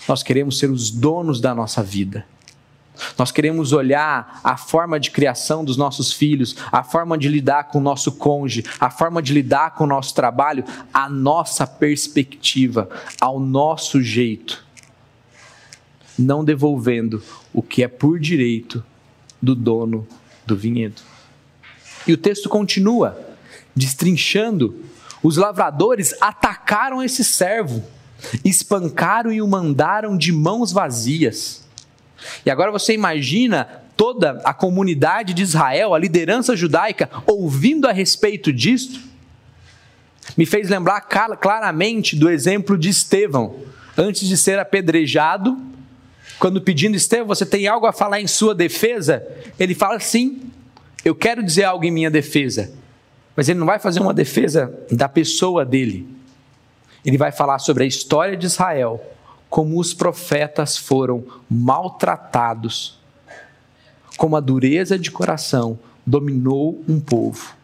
Nós 0.09 0.23
queremos 0.23 0.59
ser 0.59 0.71
os 0.71 0.91
donos 0.91 1.41
da 1.41 1.55
nossa 1.55 1.83
vida. 1.83 2.27
Nós 3.19 3.31
queremos 3.31 3.73
olhar 3.73 4.41
a 4.43 4.57
forma 4.57 4.99
de 4.99 5.11
criação 5.11 5.65
dos 5.65 5.77
nossos 5.77 6.13
filhos, 6.13 6.57
a 6.71 6.83
forma 6.83 7.17
de 7.17 7.29
lidar 7.29 7.65
com 7.65 7.79
o 7.79 7.83
nosso 7.83 8.13
cônjuge, 8.13 8.65
a 8.79 8.91
forma 8.91 9.23
de 9.23 9.33
lidar 9.33 9.75
com 9.75 9.85
o 9.85 9.87
nosso 9.87 10.15
trabalho, 10.15 10.65
a 10.93 11.09
nossa 11.09 11.67
perspectiva, 11.67 12.89
ao 13.21 13.39
nosso 13.39 14.03
jeito, 14.03 14.65
não 16.19 16.45
devolvendo 16.45 17.23
o 17.53 17.63
que 17.63 17.83
é 17.83 17.89
por 17.89 18.19
direito 18.19 18.85
do 19.41 19.55
dono 19.55 20.07
do 20.47 20.57
vinhedo. 20.57 21.03
E 22.07 22.13
o 22.13 22.17
texto 22.17 22.49
continua, 22.49 23.19
destrinchando: 23.75 24.85
os 25.23 25.37
lavradores 25.37 26.15
atacaram 26.21 27.03
esse 27.03 27.25
servo, 27.25 27.83
espancaram 28.45 29.33
e 29.33 29.41
o 29.41 29.47
mandaram 29.47 30.17
de 30.17 30.33
mãos 30.33 30.73
vazias. 30.73 31.63
E 32.45 32.51
agora 32.51 32.71
você 32.71 32.93
imagina 32.93 33.69
toda 33.97 34.41
a 34.45 34.53
comunidade 34.53 35.35
de 35.35 35.43
Israel, 35.43 35.95
a 35.95 35.99
liderança 35.99 36.57
judaica, 36.57 37.09
ouvindo 37.27 37.87
a 37.87 37.93
respeito 37.93 38.53
disto? 38.53 39.01
Me 40.37 40.47
fez 40.47 40.69
lembrar 40.69 41.01
claramente 41.01 42.17
do 42.17 42.31
exemplo 42.31 42.79
de 42.79 42.89
Estevão, 42.89 43.57
antes 43.97 44.27
de 44.27 44.37
ser 44.37 44.59
apedrejado, 44.59 45.59
quando 46.39 46.61
pedindo 46.61 46.97
Estevão, 46.97 47.29
você 47.29 47.47
tem 47.47 47.69
algo 47.69 47.87
a 47.87 47.93
falar 47.93 48.21
em 48.21 48.27
sua 48.27 48.55
defesa? 48.55 49.25
Ele 49.59 49.75
fala 49.75 50.01
sim, 50.01 50.41
eu 51.05 51.15
quero 51.15 51.43
dizer 51.43 51.65
algo 51.65 51.85
em 51.85 51.91
minha 51.91 52.11
defesa. 52.11 52.73
Mas 53.37 53.49
ele 53.49 53.59
não 53.59 53.67
vai 53.67 53.79
fazer 53.79 54.01
uma 54.01 54.13
defesa 54.13 54.75
da 54.91 55.09
pessoa 55.09 55.65
dele. 55.65 56.07
Ele 57.05 57.17
vai 57.17 57.33
falar 57.33 57.59
sobre 57.59 57.85
a 57.85 57.87
história 57.87 58.37
de 58.37 58.47
Israel 58.47 59.01
como 59.53 59.79
os 59.79 59.93
profetas 59.93 60.79
foram 60.79 61.27
maltratados, 61.51 62.99
como 64.17 64.35
a 64.35 64.41
dureza 64.41 64.99
de 64.99 65.11
coração 65.11 65.79
dominou 66.07 66.83
um 66.89 66.99
povo, 66.99 67.55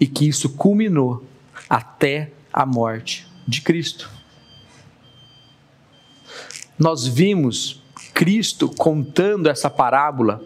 e 0.00 0.08
que 0.08 0.26
isso 0.26 0.48
culminou 0.48 1.24
até 1.70 2.32
a 2.52 2.66
morte 2.66 3.28
de 3.46 3.62
Cristo. 3.62 4.10
Nós 6.76 7.06
vimos 7.06 7.80
Cristo 8.12 8.68
contando 8.68 9.48
essa 9.48 9.70
parábola 9.70 10.42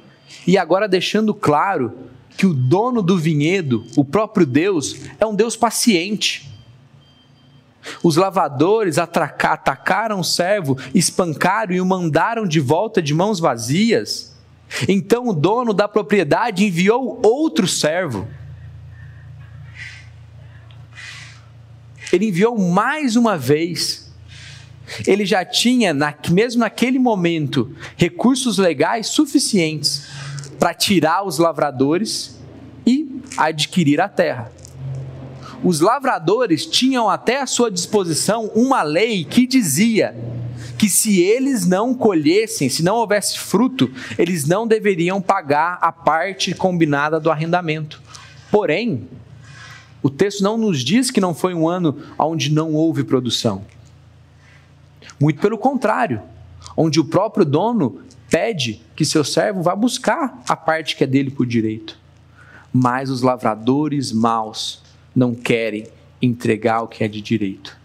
e 0.47 0.59
agora 0.59 0.87
deixando 0.87 1.33
claro 1.33 1.97
que 2.37 2.45
o 2.45 2.53
dono 2.53 3.01
do 3.01 3.17
vinhedo, 3.17 3.87
o 3.97 4.05
próprio 4.05 4.45
Deus, 4.45 4.97
é 5.19 5.25
um 5.25 5.35
Deus 5.35 5.57
paciente. 5.57 6.52
Os 8.03 8.17
lavadores 8.17 8.99
atacaram 8.99 10.21
o 10.21 10.25
servo, 10.25 10.79
espancaram 10.95 11.73
e 11.73 11.81
o 11.81 11.87
mandaram 11.87 12.47
de 12.47 12.61
volta 12.61 13.03
de 13.03 13.13
mãos 13.13 13.41
vazias. 13.41 14.35
Então 14.89 15.29
o 15.29 15.33
dono 15.33 15.73
da 15.75 15.89
propriedade 15.89 16.65
enviou 16.65 17.21
outro 17.23 17.67
servo. 17.67 18.27
Ele 22.13 22.29
enviou 22.29 22.59
mais 22.59 23.17
uma 23.17 23.37
vez. 23.37 24.13
Ele 25.07 25.25
já 25.25 25.45
tinha, 25.45 25.95
mesmo 26.31 26.61
naquele 26.61 26.99
momento, 26.99 27.75
recursos 27.97 28.59
legais 28.59 29.07
suficientes 29.07 30.07
para 30.59 30.75
tirar 30.75 31.25
os 31.25 31.39
lavradores 31.39 32.39
e 32.87 33.21
adquirir 33.37 34.01
a 34.01 34.09
terra. 34.09 34.53
Os 35.63 35.81
lavradores 35.81 36.67
tinham 36.67 37.09
até 37.09 37.41
à 37.41 37.47
sua 37.47 37.71
disposição 37.71 38.51
uma 38.55 38.83
lei 38.83 39.25
que 39.25 39.47
dizia 39.47 40.15
que 40.77 40.89
se 40.89 41.21
eles 41.21 41.67
não 41.67 41.95
colhessem, 41.95 42.69
se 42.69 42.83
não 42.83 42.97
houvesse 42.97 43.39
fruto, 43.39 43.89
eles 44.19 44.45
não 44.45 44.67
deveriam 44.67 45.23
pagar 45.23 45.79
a 45.81 45.93
parte 45.93 46.53
combinada 46.53 47.21
do 47.21 47.31
arrendamento. 47.31 48.03
Porém, 48.51 49.09
o 50.03 50.11
texto 50.11 50.43
não 50.43 50.59
nos 50.59 50.83
diz 50.83 51.11
que 51.13 51.21
não 51.21 51.33
foi 51.33 51.55
um 51.55 51.69
ano 51.69 51.97
onde 52.19 52.51
não 52.51 52.75
houve 52.75 53.05
produção. 53.05 53.65
Muito 55.21 55.41
pelo 55.41 55.57
contrário, 55.57 56.21
onde 56.77 56.99
o 56.99 57.05
próprio 57.05 57.45
dono 57.45 58.03
pede 58.29 58.83
que 58.97 59.05
seu 59.05 59.23
servo 59.23 59.63
vá 59.63 59.77
buscar 59.77 60.43
a 60.49 60.57
parte 60.57 60.97
que 60.97 61.05
é 61.05 61.07
dele 61.07 61.31
por 61.31 61.47
direito. 61.47 61.97
Mas 62.73 63.11
os 63.11 63.23
lavradores 63.23 64.11
maus 64.11 64.83
não 65.15 65.35
querem 65.35 65.87
entregar 66.21 66.83
o 66.83 66.89
que 66.89 67.05
é 67.05 67.09
de 67.09 67.21
direito. 67.21 67.77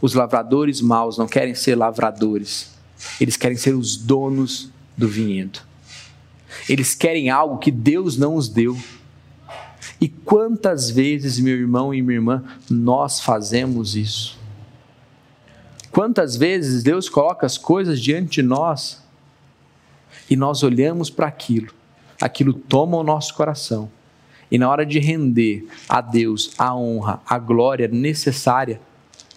Os 0.00 0.14
lavradores 0.14 0.80
maus 0.80 1.18
não 1.18 1.26
querem 1.26 1.54
ser 1.54 1.74
lavradores, 1.74 2.74
eles 3.20 3.36
querem 3.36 3.56
ser 3.56 3.74
os 3.74 3.96
donos 3.96 4.70
do 4.96 5.08
vinhedo. 5.08 5.60
Eles 6.68 6.94
querem 6.94 7.30
algo 7.30 7.58
que 7.58 7.70
Deus 7.70 8.16
não 8.16 8.34
os 8.34 8.48
deu. 8.48 8.76
E 10.00 10.08
quantas 10.08 10.90
vezes, 10.90 11.38
meu 11.38 11.56
irmão 11.56 11.94
e 11.94 12.02
minha 12.02 12.16
irmã, 12.16 12.44
nós 12.68 13.20
fazemos 13.20 13.94
isso? 13.94 14.38
Quantas 15.90 16.36
vezes 16.36 16.82
Deus 16.82 17.08
coloca 17.08 17.44
as 17.44 17.58
coisas 17.58 18.00
diante 18.00 18.40
de 18.40 18.42
nós 18.42 19.02
e 20.28 20.36
nós 20.36 20.62
olhamos 20.62 21.10
para 21.10 21.26
aquilo, 21.26 21.72
aquilo 22.20 22.52
toma 22.52 22.96
o 22.96 23.02
nosso 23.02 23.34
coração. 23.34 23.90
E 24.50 24.58
na 24.58 24.68
hora 24.68 24.84
de 24.84 24.98
render 24.98 25.66
a 25.88 26.00
Deus 26.00 26.52
a 26.58 26.74
honra, 26.74 27.20
a 27.26 27.38
glória 27.38 27.86
necessária, 27.88 28.80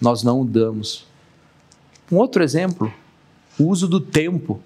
nós 0.01 0.23
não 0.23 0.41
o 0.41 0.45
damos. 0.45 1.05
Um 2.11 2.17
outro 2.17 2.43
exemplo, 2.43 2.91
o 3.59 3.67
uso 3.67 3.87
do 3.87 3.99
tempo. 3.99 4.59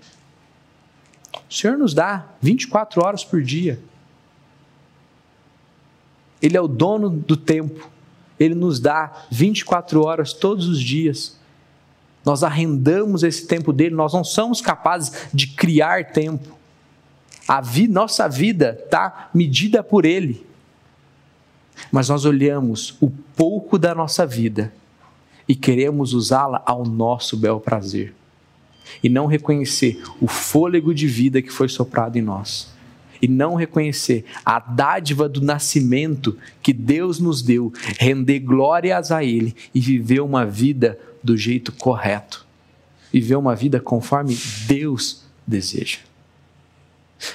O 1.50 1.54
Senhor 1.54 1.78
nos 1.78 1.94
dá 1.94 2.26
24 2.42 3.04
horas 3.06 3.24
por 3.24 3.42
dia. 3.42 3.80
Ele 6.42 6.56
é 6.56 6.62
o 6.62 6.68
dono 6.68 7.10
do 7.10 7.36
tempo. 7.36 7.90
Ele 8.40 8.56
nos 8.56 8.80
dá 8.80 9.26
24 9.32 10.06
horas 10.06 10.34
todos 10.34 10.68
os 10.68 10.80
dias 10.80 11.38
nós 12.28 12.44
arrendamos 12.44 13.24
esse 13.24 13.48
tempo 13.48 13.72
dele, 13.72 13.96
nós 13.96 14.12
não 14.12 14.22
somos 14.22 14.60
capazes 14.60 15.30
de 15.34 15.48
criar 15.48 16.12
tempo. 16.12 16.57
A 17.48 17.62
vi, 17.62 17.88
nossa 17.88 18.28
vida 18.28 18.78
está 18.84 19.30
medida 19.34 19.82
por 19.82 20.06
ele. 20.06 20.46
Mas 21.92 22.10
nós 22.10 22.26
olhamos 22.26 22.98
o 23.00 23.10
pouco 23.10 23.78
da 23.78 23.96
nossa 23.96 24.26
vida 24.26 24.74
e 25.48 25.56
queremos 25.56 26.14
usá-la 26.14 26.62
ao 26.66 26.84
nosso 26.84 27.38
bel 27.38 27.60
prazer. 27.60 28.14
E 29.02 29.10
não 29.10 29.28
reconhecer 29.28 30.02
o 30.20 30.28
fôlego 30.28 30.94
de 30.94 31.08
vida 31.08 31.42
que 31.42 31.52
foi 31.52 31.70
soprado 31.70 32.18
em 32.18 32.22
nós. 32.22 32.76
E 33.22 33.28
não 33.28 33.56
reconhecer 33.56 34.26
a 34.46 34.60
dádiva 34.60 35.28
do 35.28 35.42
nascimento 35.42 36.38
que 36.62 36.74
Deus 36.74 37.20
nos 37.20 37.42
deu, 37.42 37.72
render 37.98 38.40
glórias 38.40 39.12
a 39.12 39.24
Ele 39.24 39.56
e 39.74 39.80
viver 39.80 40.20
uma 40.20 40.46
vida 40.46 41.00
do 41.24 41.36
jeito 41.36 41.72
correto, 41.72 42.46
viver 43.12 43.36
uma 43.36 43.56
vida 43.56 43.80
conforme 43.80 44.38
Deus 44.68 45.24
deseja. 45.48 46.07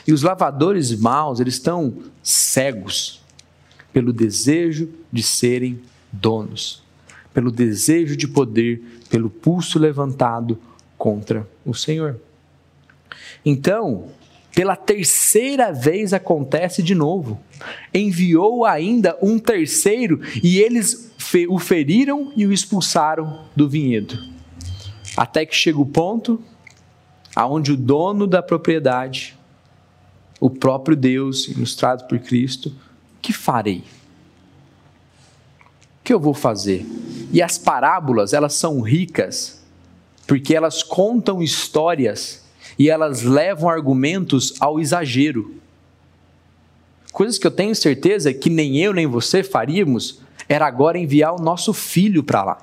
E 0.07 0.13
os 0.13 0.23
lavadores 0.23 0.95
maus, 0.99 1.41
eles 1.41 1.55
estão 1.55 1.95
cegos 2.23 3.23
pelo 3.93 4.13
desejo 4.13 4.89
de 5.13 5.23
serem 5.23 5.81
donos, 6.11 6.83
pelo 7.35 7.51
desejo 7.51 8.17
de 8.17 8.27
poder, 8.27 8.83
pelo 9.11 9.29
pulso 9.29 9.79
levantado 9.79 10.59
contra 10.97 11.49
o 11.65 11.75
Senhor. 11.75 12.19
Então, 13.45 14.09
pela 14.55 14.77
terceira 14.77 15.73
vez 15.73 16.13
acontece 16.13 16.83
de 16.83 16.95
novo. 16.95 17.41
Enviou 17.93 18.65
ainda 18.65 19.17
um 19.23 19.39
terceiro 19.39 20.21
e 20.43 20.59
eles 20.59 21.11
o 21.49 21.59
feriram 21.59 22.33
e 22.37 22.47
o 22.47 22.53
expulsaram 22.53 23.47
do 23.57 23.69
vinhedo. 23.69 24.19
Até 25.17 25.47
que 25.47 25.55
chega 25.55 25.81
o 25.81 25.87
ponto 25.87 26.43
aonde 27.35 27.73
o 27.73 27.77
dono 27.77 28.27
da 28.27 28.43
propriedade, 28.43 29.39
o 30.43 30.51
próprio 30.51 30.97
Deus, 30.97 31.47
ilustrado 31.47 32.09
por 32.09 32.19
Cristo, 32.19 32.75
que 33.21 33.33
farei? 33.33 33.85
O 36.01 36.03
que 36.03 36.13
eu 36.13 36.19
vou 36.19 36.35
fazer? 36.35 36.85
E 37.33 37.41
as 37.41 37.59
parábolas, 37.59 38.33
elas 38.33 38.53
são 38.55 38.81
ricas, 38.81 39.63
porque 40.27 40.53
elas 40.53 40.83
contam 40.83 41.41
histórias 41.41 42.45
e 42.77 42.91
elas 42.91 43.23
levam 43.23 43.71
argumentos 43.71 44.55
ao 44.59 44.81
exagero. 44.81 45.55
Coisas 47.13 47.39
que 47.39 47.47
eu 47.47 47.51
tenho 47.53 47.77
certeza 47.77 48.35
que 48.35 48.51
nem 48.51 48.79
eu 48.79 48.93
nem 48.93 49.07
você 49.07 49.45
faríamos 49.45 50.23
era 50.49 50.67
agora 50.67 50.99
enviar 50.99 51.33
o 51.33 51.41
nosso 51.41 51.73
filho 51.73 52.25
para 52.25 52.43
lá. 52.43 52.59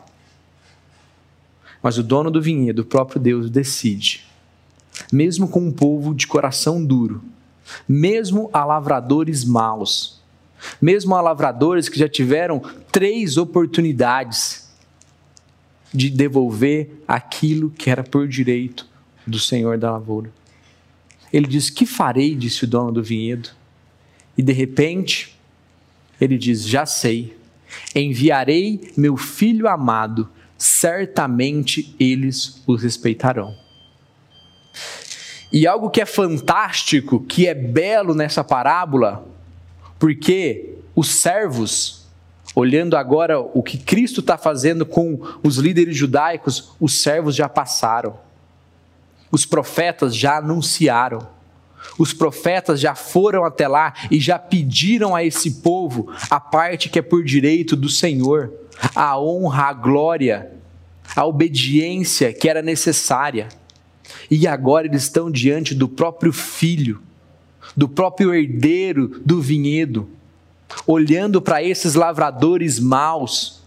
Mas 1.82 1.98
o 1.98 2.04
dono 2.04 2.30
do 2.30 2.42
vinhedo, 2.42 2.80
o 2.80 2.86
próprio 2.86 3.22
Deus, 3.22 3.50
decide, 3.50 4.26
mesmo 5.14 5.48
com 5.48 5.62
um 5.62 5.72
povo 5.72 6.14
de 6.14 6.28
coração 6.28 6.84
duro, 6.84 7.24
mesmo 7.88 8.50
a 8.54 8.64
lavradores 8.66 9.44
maus, 9.44 10.22
mesmo 10.82 11.16
a 11.16 11.22
lavradores 11.22 11.88
que 11.90 11.98
já 11.98 12.08
tiveram 12.08 12.62
três 12.92 13.38
oportunidades 13.38 14.70
de 15.94 16.10
devolver 16.10 17.04
aquilo 17.08 17.72
que 17.72 17.90
era 17.90 18.04
por 18.04 18.28
direito 18.28 18.88
do 19.26 19.40
Senhor 19.40 19.78
da 19.78 19.92
lavoura. 19.92 20.32
Ele 21.32 21.48
diz: 21.48 21.70
Que 21.70 21.86
farei? 21.86 22.36
disse 22.36 22.64
o 22.64 22.68
dono 22.68 22.92
do 22.92 23.04
vinhedo. 23.04 23.50
E 24.38 24.44
de 24.44 24.54
repente, 24.54 25.36
ele 26.20 26.38
diz: 26.38 26.68
Já 26.68 26.86
sei, 26.86 27.40
Enviarei 27.96 28.92
meu 28.96 29.18
filho 29.18 29.68
amado, 29.68 30.30
certamente 30.58 31.96
eles 32.00 32.62
o 32.66 32.76
respeitarão. 32.76 33.56
E 35.52 35.66
algo 35.66 35.90
que 35.90 36.02
é 36.02 36.06
fantástico, 36.06 37.22
que 37.22 37.48
é 37.48 37.54
belo 37.54 38.14
nessa 38.14 38.44
parábola, 38.44 39.26
porque 39.98 40.76
os 40.96 41.10
servos, 41.10 42.08
olhando 42.56 42.96
agora 42.96 43.40
o 43.40 43.64
que 43.64 43.78
Cristo 43.78 44.20
está 44.20 44.38
fazendo 44.38 44.86
com 44.86 45.20
os 45.44 45.58
líderes 45.58 45.96
judaicos, 45.96 46.72
os 46.80 47.02
servos 47.02 47.36
já 47.36 47.50
passaram, 47.50 48.18
os 49.32 49.46
profetas 49.46 50.16
já 50.16 50.38
anunciaram 50.38 51.28
os 51.98 52.14
profetas 52.14 52.80
já 52.80 52.96
foram 52.96 53.44
até 53.44 53.68
lá 53.68 53.94
e 54.10 54.20
já 54.20 54.38
pediram 54.38 55.16
a 55.16 55.24
esse 55.24 55.62
povo 55.62 56.12
a 56.30 56.40
parte 56.40 56.90
que 56.90 57.00
é 57.00 57.02
por 57.02 57.24
direito 57.24 57.76
do 57.76 57.90
Senhor, 57.90 58.54
a 58.96 59.20
honra, 59.20 59.66
a 59.66 59.74
glória, 59.74 60.52
a 61.16 61.26
obediência 61.26 62.32
que 62.34 62.50
era 62.50 62.62
necessária. 62.62 63.50
E 64.30 64.48
agora 64.48 64.88
eles 64.88 65.04
estão 65.04 65.30
diante 65.30 65.74
do 65.74 65.88
próprio 65.88 66.32
filho, 66.32 67.02
do 67.76 67.88
próprio 67.88 68.34
herdeiro 68.34 69.22
do 69.26 69.42
vinhedo, 69.42 70.10
olhando 70.86 71.42
para 71.42 71.64
esses 71.64 71.94
lavradores 71.94 72.80
maus 72.80 73.62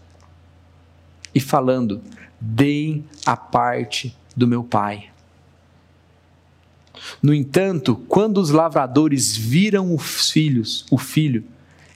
e 1.33 1.39
falando: 1.39 2.01
deem 2.39 3.05
a 3.25 3.37
parte 3.37 4.15
do 4.35 4.47
meu 4.47 4.63
pai. 4.63 5.09
No 7.21 7.33
entanto, 7.33 7.95
quando 8.07 8.37
os 8.37 8.49
lavradores 8.49 9.35
viram 9.35 9.93
os 9.93 10.29
filhos, 10.29 10.85
o 10.91 10.97
filho, 10.97 11.43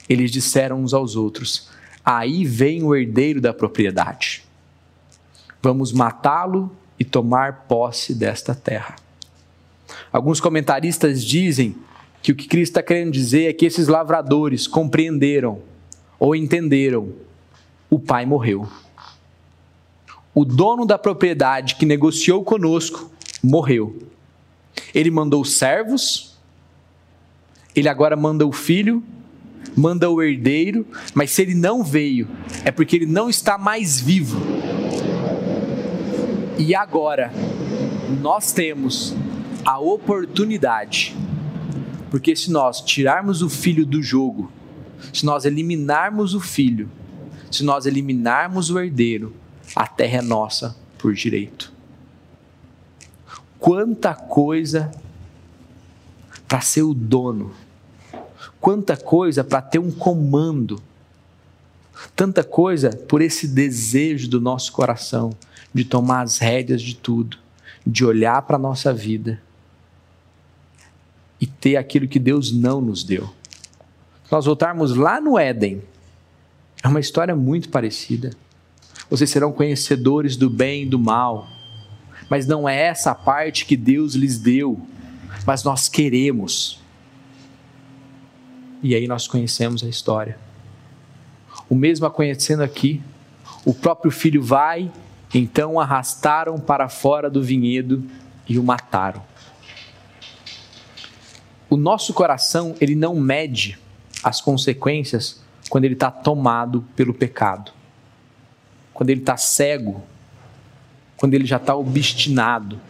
eles 0.08 0.30
disseram 0.30 0.82
uns 0.82 0.92
aos 0.92 1.16
outros: 1.16 1.68
Aí 2.04 2.44
vem 2.44 2.82
o 2.82 2.94
herdeiro 2.94 3.40
da 3.40 3.52
propriedade. 3.52 4.44
Vamos 5.62 5.92
matá-lo 5.92 6.74
e 6.98 7.04
tomar 7.04 7.66
posse 7.68 8.14
desta 8.14 8.54
terra. 8.54 8.96
Alguns 10.12 10.40
comentaristas 10.40 11.24
dizem 11.24 11.76
que 12.22 12.32
o 12.32 12.34
que 12.36 12.48
Cristo 12.48 12.72
está 12.72 12.82
querendo 12.82 13.12
dizer 13.12 13.48
é 13.48 13.52
que 13.52 13.66
esses 13.66 13.88
lavradores 13.88 14.66
compreenderam 14.66 15.60
ou 16.18 16.34
entenderam: 16.34 17.12
o 17.88 17.98
pai 17.98 18.26
morreu. 18.26 18.68
O 20.34 20.44
dono 20.44 20.84
da 20.84 20.98
propriedade 20.98 21.76
que 21.76 21.86
negociou 21.86 22.44
conosco 22.44 23.10
morreu. 23.42 24.02
Ele 24.94 25.10
mandou 25.10 25.44
servos, 25.44 26.36
ele 27.74 27.88
agora 27.88 28.16
manda 28.16 28.46
o 28.46 28.52
filho, 28.52 29.02
manda 29.76 30.08
o 30.08 30.22
herdeiro, 30.22 30.86
mas 31.14 31.30
se 31.30 31.42
ele 31.42 31.54
não 31.54 31.82
veio, 31.82 32.28
é 32.64 32.70
porque 32.70 32.96
ele 32.96 33.06
não 33.06 33.28
está 33.28 33.58
mais 33.58 34.00
vivo. 34.00 34.40
E 36.58 36.74
agora, 36.74 37.30
nós 38.20 38.50
temos 38.52 39.14
a 39.64 39.78
oportunidade, 39.78 41.16
porque 42.10 42.34
se 42.34 42.50
nós 42.50 42.80
tirarmos 42.80 43.42
o 43.42 43.48
filho 43.48 43.86
do 43.86 44.02
jogo, 44.02 44.50
se 45.12 45.24
nós 45.24 45.44
eliminarmos 45.44 46.34
o 46.34 46.40
filho, 46.40 46.90
se 47.48 47.62
nós 47.62 47.86
eliminarmos 47.86 48.70
o 48.70 48.78
herdeiro, 48.80 49.32
a 49.76 49.86
terra 49.86 50.18
é 50.18 50.22
nossa 50.22 50.76
por 50.98 51.14
direito. 51.14 51.72
Quanta 53.60 54.12
coisa 54.12 54.90
para 56.48 56.60
ser 56.60 56.82
o 56.82 56.92
dono, 56.92 57.52
quanta 58.60 58.96
coisa 58.96 59.44
para 59.44 59.62
ter 59.62 59.78
um 59.78 59.92
comando, 59.92 60.82
tanta 62.16 62.42
coisa 62.42 62.90
por 62.90 63.22
esse 63.22 63.46
desejo 63.46 64.28
do 64.28 64.40
nosso 64.40 64.72
coração 64.72 65.30
de 65.72 65.84
tomar 65.84 66.22
as 66.22 66.38
rédeas 66.38 66.82
de 66.82 66.94
tudo, 66.96 67.38
de 67.86 68.04
olhar 68.04 68.42
para 68.42 68.56
a 68.56 68.60
nossa 68.60 68.92
vida 68.92 69.40
e 71.40 71.46
ter 71.46 71.76
aquilo 71.76 72.08
que 72.08 72.18
Deus 72.18 72.52
não 72.52 72.80
nos 72.80 73.04
deu. 73.04 73.32
Se 74.24 74.32
nós 74.32 74.44
voltarmos 74.44 74.94
lá 74.94 75.20
no 75.20 75.38
Éden, 75.38 75.82
é 76.82 76.88
uma 76.88 77.00
história 77.00 77.34
muito 77.34 77.68
parecida. 77.68 78.30
Vocês 79.08 79.30
serão 79.30 79.52
conhecedores 79.52 80.36
do 80.36 80.50
bem 80.50 80.82
e 80.82 80.86
do 80.86 80.98
mal, 80.98 81.46
mas 82.28 82.46
não 82.46 82.68
é 82.68 82.78
essa 82.78 83.14
parte 83.14 83.64
que 83.64 83.76
Deus 83.76 84.14
lhes 84.14 84.38
deu, 84.38 84.80
mas 85.46 85.64
nós 85.64 85.88
queremos. 85.88 86.80
E 88.82 88.94
aí 88.94 89.08
nós 89.08 89.26
conhecemos 89.26 89.82
a 89.82 89.88
história. 89.88 90.38
O 91.68 91.74
mesmo 91.74 92.06
acontecendo 92.06 92.62
aqui. 92.62 93.00
O 93.64 93.74
próprio 93.74 94.10
filho 94.10 94.42
vai, 94.42 94.90
então 95.34 95.74
o 95.74 95.80
arrastaram 95.80 96.58
para 96.58 96.88
fora 96.88 97.28
do 97.28 97.42
vinhedo 97.42 98.02
e 98.48 98.58
o 98.58 98.62
mataram. 98.62 99.22
O 101.68 101.76
nosso 101.76 102.14
coração, 102.14 102.74
ele 102.80 102.94
não 102.94 103.14
mede 103.14 103.78
as 104.24 104.40
consequências 104.40 105.42
quando 105.68 105.84
ele 105.84 105.94
está 105.94 106.10
tomado 106.10 106.82
pelo 106.96 107.12
pecado, 107.12 107.72
quando 108.94 109.10
ele 109.10 109.20
está 109.20 109.36
cego, 109.36 110.02
quando 111.16 111.34
ele 111.34 111.44
já 111.44 111.56
está 111.56 111.76
obstinado, 111.76 112.80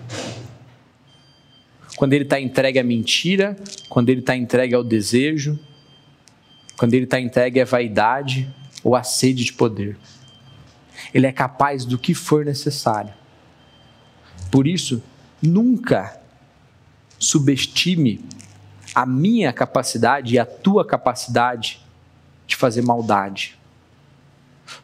quando 1.96 2.12
ele 2.12 2.22
está 2.22 2.40
entregue 2.40 2.78
à 2.78 2.84
mentira, 2.84 3.56
quando 3.88 4.10
ele 4.10 4.20
está 4.20 4.36
entregue 4.36 4.74
ao 4.74 4.84
desejo, 4.84 5.58
quando 6.76 6.94
ele 6.94 7.04
está 7.04 7.20
entregue 7.20 7.60
à 7.60 7.64
vaidade 7.64 8.48
ou 8.84 8.94
à 8.94 9.02
sede 9.02 9.44
de 9.44 9.52
poder. 9.52 9.98
Ele 11.12 11.26
é 11.26 11.32
capaz 11.32 11.84
do 11.84 11.98
que 11.98 12.14
for 12.14 12.44
necessário. 12.44 13.12
Por 14.50 14.66
isso, 14.66 15.02
nunca 15.42 16.20
subestime 17.18 18.24
a 18.94 19.04
minha 19.04 19.52
capacidade 19.52 20.34
e 20.34 20.38
a 20.38 20.46
tua 20.46 20.84
capacidade 20.84 21.84
de 22.46 22.56
fazer 22.56 22.82
maldade. 22.82 23.58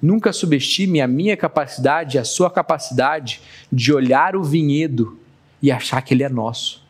Nunca 0.00 0.32
subestime 0.32 1.00
a 1.00 1.06
minha 1.06 1.36
capacidade 1.36 2.16
e 2.16 2.20
a 2.20 2.24
sua 2.24 2.50
capacidade 2.50 3.40
de 3.70 3.92
olhar 3.92 4.36
o 4.36 4.42
vinhedo 4.42 5.18
e 5.62 5.70
achar 5.70 6.02
que 6.02 6.14
ele 6.14 6.22
é 6.22 6.28
nosso. 6.28 6.82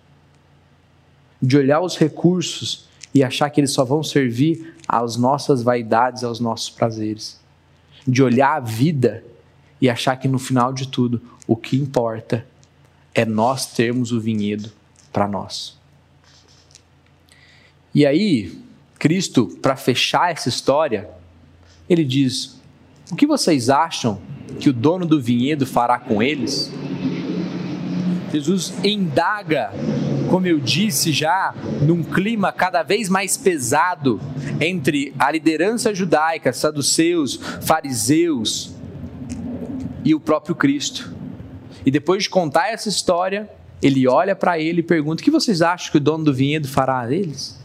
De 1.40 1.56
olhar 1.56 1.80
os 1.80 1.96
recursos 1.96 2.88
e 3.12 3.22
achar 3.22 3.50
que 3.50 3.60
eles 3.60 3.72
só 3.72 3.84
vão 3.84 4.02
servir 4.02 4.74
às 4.88 5.16
nossas 5.16 5.62
vaidades, 5.62 6.24
aos 6.24 6.40
nossos 6.40 6.70
prazeres. 6.70 7.40
De 8.06 8.22
olhar 8.22 8.56
a 8.56 8.60
vida 8.60 9.24
e 9.80 9.88
achar 9.88 10.16
que 10.16 10.28
no 10.28 10.38
final 10.38 10.72
de 10.72 10.88
tudo 10.88 11.20
o 11.46 11.56
que 11.56 11.76
importa 11.76 12.46
é 13.14 13.24
nós 13.24 13.66
termos 13.66 14.12
o 14.12 14.20
vinhedo 14.20 14.70
para 15.12 15.28
nós. 15.28 15.78
E 17.94 18.04
aí, 18.04 18.58
Cristo, 18.98 19.46
para 19.62 19.76
fechar 19.76 20.32
essa 20.32 20.48
história, 20.48 21.08
ele 21.88 22.04
diz: 22.04 22.58
O 23.10 23.14
que 23.14 23.26
vocês 23.26 23.70
acham 23.70 24.20
que 24.58 24.68
o 24.68 24.72
dono 24.72 25.06
do 25.06 25.20
vinhedo 25.20 25.66
fará 25.66 25.98
com 25.98 26.22
eles? 26.22 26.72
Jesus 28.32 28.74
indaga, 28.82 29.70
como 30.34 30.48
eu 30.48 30.58
disse 30.58 31.12
já, 31.12 31.54
num 31.80 32.02
clima 32.02 32.50
cada 32.50 32.82
vez 32.82 33.08
mais 33.08 33.36
pesado 33.36 34.20
entre 34.60 35.14
a 35.16 35.30
liderança 35.30 35.94
judaica, 35.94 36.52
saduceus, 36.52 37.38
fariseus 37.62 38.74
e 40.04 40.12
o 40.12 40.18
próprio 40.18 40.56
Cristo. 40.56 41.14
E 41.86 41.90
depois 41.92 42.24
de 42.24 42.30
contar 42.30 42.66
essa 42.72 42.88
história, 42.88 43.48
ele 43.80 44.08
olha 44.08 44.34
para 44.34 44.58
ele 44.58 44.80
e 44.80 44.82
pergunta: 44.82 45.22
O 45.22 45.24
que 45.24 45.30
vocês 45.30 45.62
acham 45.62 45.92
que 45.92 45.98
o 45.98 46.00
dono 46.00 46.24
do 46.24 46.34
vinhedo 46.34 46.66
fará 46.66 47.02
a 47.02 47.14
eles? 47.14 47.56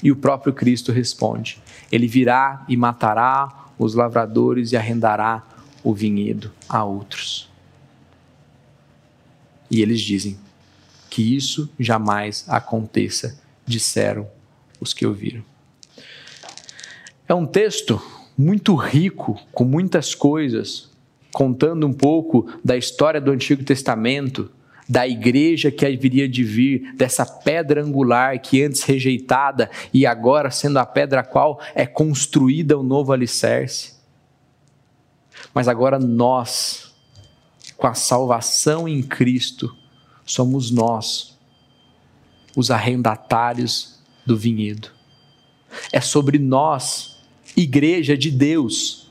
E 0.00 0.12
o 0.12 0.14
próprio 0.14 0.52
Cristo 0.52 0.92
responde: 0.92 1.60
Ele 1.90 2.06
virá 2.06 2.64
e 2.68 2.76
matará 2.76 3.66
os 3.76 3.96
lavradores 3.96 4.70
e 4.70 4.76
arrendará 4.76 5.42
o 5.82 5.92
vinhedo 5.92 6.52
a 6.68 6.84
outros. 6.84 7.50
E 9.68 9.82
eles 9.82 10.00
dizem: 10.00 10.38
Que 11.12 11.36
isso 11.36 11.70
jamais 11.78 12.46
aconteça, 12.48 13.38
disseram 13.66 14.26
os 14.80 14.94
que 14.94 15.04
ouviram. 15.04 15.44
É 17.28 17.34
um 17.34 17.44
texto 17.44 18.00
muito 18.36 18.74
rico, 18.74 19.38
com 19.52 19.62
muitas 19.62 20.14
coisas, 20.14 20.90
contando 21.30 21.86
um 21.86 21.92
pouco 21.92 22.50
da 22.64 22.78
história 22.78 23.20
do 23.20 23.30
Antigo 23.30 23.62
Testamento 23.62 24.50
da 24.88 25.06
igreja 25.06 25.70
que 25.70 25.84
haveria 25.84 26.26
de 26.26 26.42
vir, 26.42 26.94
dessa 26.94 27.26
pedra 27.26 27.84
angular 27.84 28.40
que 28.40 28.62
antes 28.62 28.82
rejeitada 28.82 29.70
e 29.92 30.06
agora 30.06 30.50
sendo 30.50 30.78
a 30.78 30.86
pedra 30.86 31.20
a 31.20 31.24
qual 31.24 31.60
é 31.74 31.84
construída 31.84 32.78
o 32.78 32.82
novo 32.82 33.12
alicerce. 33.12 33.96
Mas 35.52 35.68
agora 35.68 35.98
nós, 35.98 36.94
com 37.76 37.86
a 37.86 37.92
salvação 37.92 38.88
em 38.88 39.02
Cristo, 39.02 39.76
somos 40.32 40.70
nós 40.70 41.36
os 42.56 42.70
arrendatários 42.70 43.98
do 44.26 44.36
vinhedo. 44.36 44.90
É 45.92 46.00
sobre 46.00 46.38
nós, 46.38 47.18
igreja 47.56 48.16
de 48.16 48.30
Deus, 48.30 49.10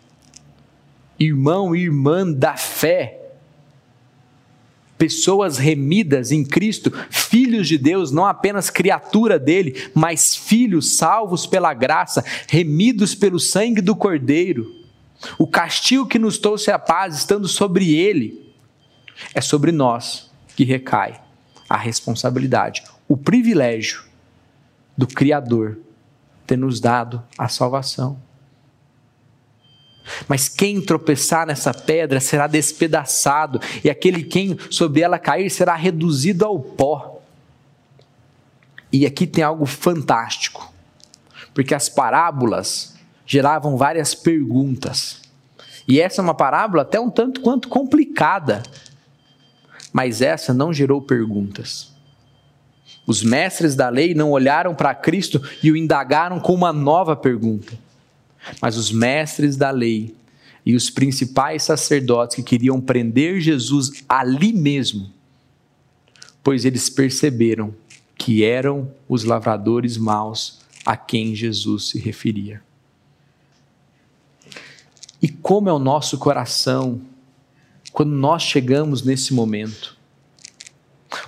irmão 1.19 1.75
e 1.75 1.81
irmã 1.81 2.31
da 2.31 2.55
fé, 2.57 3.19
pessoas 4.97 5.57
remidas 5.57 6.31
em 6.31 6.43
Cristo, 6.43 6.91
filhos 7.09 7.67
de 7.67 7.77
Deus, 7.77 8.11
não 8.11 8.25
apenas 8.25 8.69
criatura 8.69 9.39
dele, 9.39 9.89
mas 9.95 10.35
filhos 10.35 10.95
salvos 10.95 11.47
pela 11.47 11.73
graça, 11.73 12.23
remidos 12.47 13.15
pelo 13.15 13.39
sangue 13.39 13.81
do 13.81 13.95
Cordeiro. 13.95 14.75
O 15.37 15.47
castigo 15.47 16.07
que 16.07 16.19
nos 16.19 16.37
trouxe 16.37 16.71
a 16.71 16.77
paz, 16.77 17.15
estando 17.17 17.47
sobre 17.47 17.95
ele, 17.95 18.53
é 19.33 19.41
sobre 19.41 19.71
nós 19.71 20.30
que 20.55 20.63
recai 20.63 21.21
a 21.69 21.77
responsabilidade, 21.77 22.83
o 23.07 23.15
privilégio 23.15 24.03
do 24.97 25.07
Criador 25.07 25.79
ter 26.45 26.57
nos 26.57 26.79
dado 26.79 27.23
a 27.37 27.47
salvação. 27.47 28.19
Mas 30.27 30.49
quem 30.49 30.81
tropeçar 30.81 31.47
nessa 31.47 31.73
pedra 31.73 32.19
será 32.19 32.47
despedaçado, 32.47 33.59
e 33.83 33.89
aquele 33.89 34.23
quem 34.23 34.57
sobre 34.69 35.01
ela 35.01 35.19
cair 35.19 35.49
será 35.49 35.75
reduzido 35.75 36.45
ao 36.45 36.59
pó. 36.59 37.21
E 38.91 39.05
aqui 39.05 39.25
tem 39.25 39.43
algo 39.43 39.65
fantástico, 39.65 40.73
porque 41.53 41.73
as 41.73 41.87
parábolas 41.87 42.95
geravam 43.25 43.77
várias 43.77 44.13
perguntas. 44.13 45.21
E 45.87 46.01
essa 46.01 46.21
é 46.21 46.23
uma 46.23 46.33
parábola 46.33 46.83
até 46.83 46.99
um 46.99 47.09
tanto 47.09 47.39
quanto 47.41 47.69
complicada, 47.69 48.61
mas 49.91 50.21
essa 50.21 50.53
não 50.53 50.73
gerou 50.73 51.01
perguntas. 51.01 51.91
Os 53.05 53.23
mestres 53.23 53.75
da 53.75 53.89
lei 53.89 54.13
não 54.13 54.31
olharam 54.31 54.75
para 54.75 54.95
Cristo 54.95 55.41
e 55.61 55.71
o 55.71 55.75
indagaram 55.75 56.39
com 56.39 56.53
uma 56.53 56.71
nova 56.71 57.15
pergunta. 57.15 57.77
Mas 58.61 58.77
os 58.77 58.91
mestres 58.91 59.57
da 59.57 59.71
lei 59.71 60.15
e 60.65 60.75
os 60.75 60.89
principais 60.89 61.63
sacerdotes 61.63 62.35
que 62.35 62.43
queriam 62.43 62.79
prender 62.79 63.41
Jesus 63.41 64.03
ali 64.07 64.53
mesmo, 64.53 65.11
pois 66.43 66.65
eles 66.65 66.89
perceberam 66.89 67.73
que 68.17 68.43
eram 68.43 68.91
os 69.09 69.23
lavradores 69.23 69.97
maus 69.97 70.59
a 70.85 70.95
quem 70.95 71.35
Jesus 71.35 71.89
se 71.89 71.99
referia. 71.99 72.61
E 75.21 75.27
como 75.27 75.69
é 75.69 75.73
o 75.73 75.79
nosso 75.79 76.17
coração 76.17 77.01
quando 77.91 78.11
nós 78.11 78.41
chegamos 78.41 79.03
nesse 79.03 79.33
momento? 79.33 79.97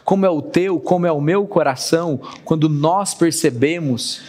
Como 0.04 0.26
é 0.26 0.30
o 0.30 0.42
teu, 0.42 0.80
como 0.80 1.06
é 1.06 1.12
o 1.12 1.22
meu 1.22 1.46
coração 1.46 2.22
quando 2.46 2.70
nós 2.70 3.14
percebemos 3.14 4.22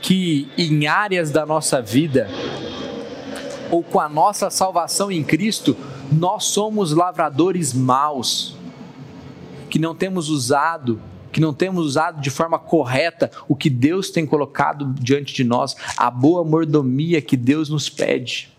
que 0.00 0.48
em 0.56 0.86
áreas 0.86 1.30
da 1.30 1.44
nossa 1.44 1.82
vida, 1.82 2.28
ou 3.70 3.82
com 3.82 3.98
a 3.98 4.08
nossa 4.08 4.50
salvação 4.50 5.10
em 5.10 5.24
Cristo, 5.24 5.76
nós 6.12 6.44
somos 6.44 6.92
lavradores 6.92 7.72
maus, 7.72 8.56
que 9.68 9.78
não 9.78 9.94
temos 9.94 10.28
usado, 10.28 11.00
que 11.32 11.40
não 11.40 11.52
temos 11.52 11.84
usado 11.84 12.20
de 12.20 12.30
forma 12.30 12.58
correta 12.58 13.30
o 13.48 13.56
que 13.56 13.68
Deus 13.68 14.10
tem 14.10 14.24
colocado 14.24 14.94
diante 14.94 15.34
de 15.34 15.44
nós, 15.44 15.74
a 15.96 16.10
boa 16.10 16.44
mordomia 16.44 17.20
que 17.20 17.36
Deus 17.36 17.68
nos 17.68 17.88
pede. 17.88 18.55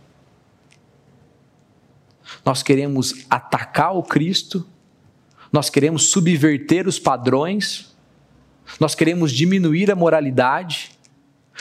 Nós 2.48 2.64
queremos 2.64 3.26
atacar 3.30 3.94
o 3.94 4.02
Cristo, 4.02 4.66
nós 5.52 5.70
queremos 5.70 6.12
subverter 6.12 6.88
os 6.88 6.98
padrões, 6.98 7.94
nós 8.80 8.96
queremos 8.96 9.34
diminuir 9.34 9.92
a 9.92 9.98
moralidade, 9.98 10.92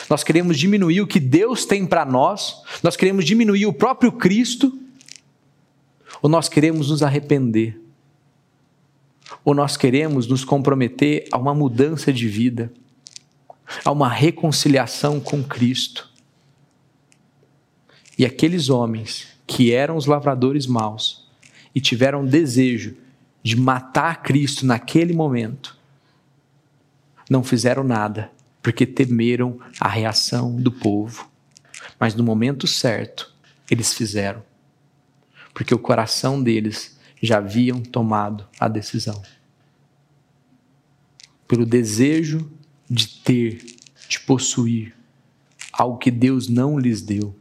nós 0.08 0.22
queremos 0.22 0.56
diminuir 0.56 1.00
o 1.00 1.06
que 1.08 1.18
Deus 1.18 1.64
tem 1.66 1.84
para 1.84 2.04
nós, 2.04 2.62
nós 2.84 2.94
queremos 2.94 3.24
diminuir 3.24 3.66
o 3.66 3.72
próprio 3.72 4.12
Cristo, 4.12 4.78
ou 6.22 6.30
nós 6.30 6.48
queremos 6.48 6.88
nos 6.88 7.02
arrepender, 7.02 7.80
ou 9.44 9.56
nós 9.56 9.76
queremos 9.76 10.28
nos 10.28 10.44
comprometer 10.44 11.26
a 11.32 11.36
uma 11.36 11.52
mudança 11.52 12.12
de 12.12 12.28
vida, 12.28 12.72
a 13.84 13.90
uma 13.90 14.08
reconciliação 14.08 15.18
com 15.18 15.42
Cristo. 15.42 16.08
E 18.16 18.24
aqueles 18.24 18.70
homens 18.70 19.35
que 19.46 19.72
eram 19.72 19.96
os 19.96 20.06
lavradores 20.06 20.66
maus 20.66 21.26
e 21.74 21.80
tiveram 21.80 22.24
desejo 22.24 22.96
de 23.42 23.56
matar 23.56 24.22
Cristo 24.22 24.66
naquele 24.66 25.12
momento, 25.12 25.76
não 27.30 27.44
fizeram 27.44 27.84
nada 27.84 28.30
porque 28.66 28.84
temeram 28.84 29.60
a 29.78 29.88
reação 29.88 30.56
do 30.56 30.72
povo. 30.72 31.30
Mas 32.00 32.16
no 32.16 32.24
momento 32.24 32.66
certo, 32.66 33.32
eles 33.70 33.94
fizeram, 33.94 34.42
porque 35.54 35.72
o 35.72 35.78
coração 35.78 36.42
deles 36.42 36.98
já 37.22 37.38
haviam 37.38 37.80
tomado 37.80 38.44
a 38.58 38.66
decisão. 38.66 39.22
Pelo 41.46 41.64
desejo 41.64 42.50
de 42.90 43.06
ter, 43.06 43.64
de 44.08 44.18
possuir 44.18 44.92
algo 45.72 45.98
que 45.98 46.10
Deus 46.10 46.48
não 46.48 46.76
lhes 46.76 47.02
deu. 47.02 47.35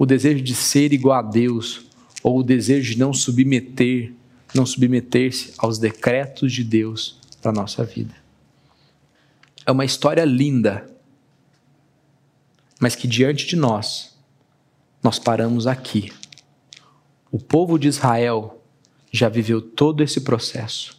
O 0.00 0.06
desejo 0.06 0.42
de 0.42 0.54
ser 0.54 0.94
igual 0.94 1.18
a 1.18 1.20
Deus, 1.20 1.82
ou 2.22 2.38
o 2.38 2.42
desejo 2.42 2.94
de 2.94 2.98
não 2.98 3.12
submeter, 3.12 4.14
não 4.54 4.64
submeter-se 4.64 5.52
aos 5.58 5.76
decretos 5.76 6.54
de 6.54 6.64
Deus 6.64 7.18
para 7.42 7.50
a 7.50 7.54
nossa 7.54 7.84
vida. 7.84 8.14
É 9.66 9.70
uma 9.70 9.84
história 9.84 10.24
linda, 10.24 10.90
mas 12.80 12.96
que 12.96 13.06
diante 13.06 13.46
de 13.46 13.56
nós, 13.56 14.16
nós 15.02 15.18
paramos 15.18 15.66
aqui. 15.66 16.10
O 17.30 17.38
povo 17.38 17.78
de 17.78 17.86
Israel 17.86 18.64
já 19.12 19.28
viveu 19.28 19.60
todo 19.60 20.02
esse 20.02 20.22
processo. 20.22 20.98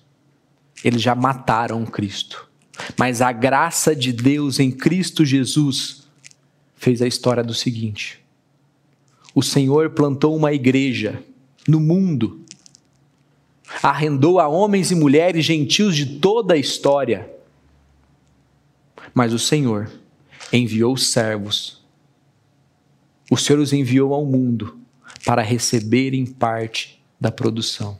Eles 0.84 1.02
já 1.02 1.16
mataram 1.16 1.88
Cristo. 1.88 2.48
Mas 3.00 3.20
a 3.20 3.32
graça 3.32 3.96
de 3.96 4.14
Deus 4.14 4.60
em 4.60 4.70
Cristo 4.70 5.26
Jesus 5.26 6.04
fez 6.76 7.02
a 7.02 7.08
história 7.08 7.44
do 7.44 7.56
seguinte: 7.56 8.21
o 9.34 9.42
Senhor 9.42 9.92
plantou 9.92 10.36
uma 10.36 10.54
igreja 10.54 11.24
no 11.68 11.80
mundo, 11.80 12.42
arrendou 13.82 14.40
a 14.40 14.48
homens 14.48 14.92
e 14.92 14.96
mulheres 14.96 15.46
gentios 15.46 15.96
de 15.96 16.20
toda 16.20 16.54
a 16.54 16.58
história 16.58 17.30
mas 19.14 19.34
o 19.34 19.40
Senhor 19.40 19.92
enviou 20.52 20.96
servos. 20.98 21.82
O 23.30 23.38
Senhor 23.38 23.60
os 23.60 23.74
enviou 23.74 24.14
ao 24.14 24.26
mundo 24.26 24.80
para 25.26 25.42
receberem 25.42 26.26
parte 26.26 27.02
da 27.20 27.32
produção. 27.32 27.98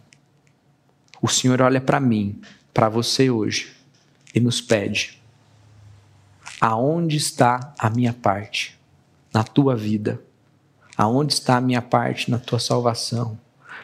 O 1.22 1.28
Senhor 1.28 1.62
olha 1.62 1.80
para 1.80 2.00
mim, 2.00 2.42
para 2.74 2.90
você 2.90 3.30
hoje, 3.30 3.74
e 4.34 4.40
nos 4.40 4.62
pede: 4.62 5.22
aonde 6.60 7.18
está 7.18 7.74
a 7.78 7.90
minha 7.90 8.14
parte 8.14 8.78
na 9.34 9.44
tua 9.44 9.76
vida? 9.76 10.22
Aonde 11.02 11.34
está 11.34 11.58
a 11.58 11.62
minha 11.62 11.82
parte 11.82 12.30
na 12.30 12.38
tua 12.38 12.60
salvação? 12.60 13.36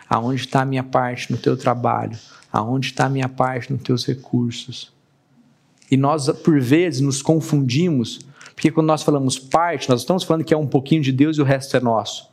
Aonde 0.08 0.42
está 0.42 0.62
a 0.62 0.66
minha 0.66 0.84
parte 0.84 1.32
no 1.32 1.38
teu 1.40 1.58
trabalho? 1.58 2.16
Aonde 2.54 2.90
está 2.90 3.08
a 3.08 3.10
minha 3.10 3.28
parte 3.28 3.74
nos 3.74 3.82
teus 3.82 4.06
recursos? 4.06 4.94
E 5.90 5.98
nós, 5.98 6.30
por 6.44 6.62
vezes, 6.62 7.02
nos 7.02 7.24
confundimos, 7.24 8.20
porque 8.54 8.70
quando 8.70 8.86
nós 8.86 9.02
falamos 9.02 9.40
parte, 9.40 9.90
nós 9.90 10.02
estamos 10.02 10.24
falando 10.24 10.44
que 10.44 10.54
é 10.54 10.58
um 10.58 10.68
pouquinho 10.68 11.02
de 11.02 11.12
Deus 11.12 11.40
e 11.40 11.42
o 11.42 11.44
resto 11.44 11.76
é 11.76 11.80
nosso. 11.80 12.30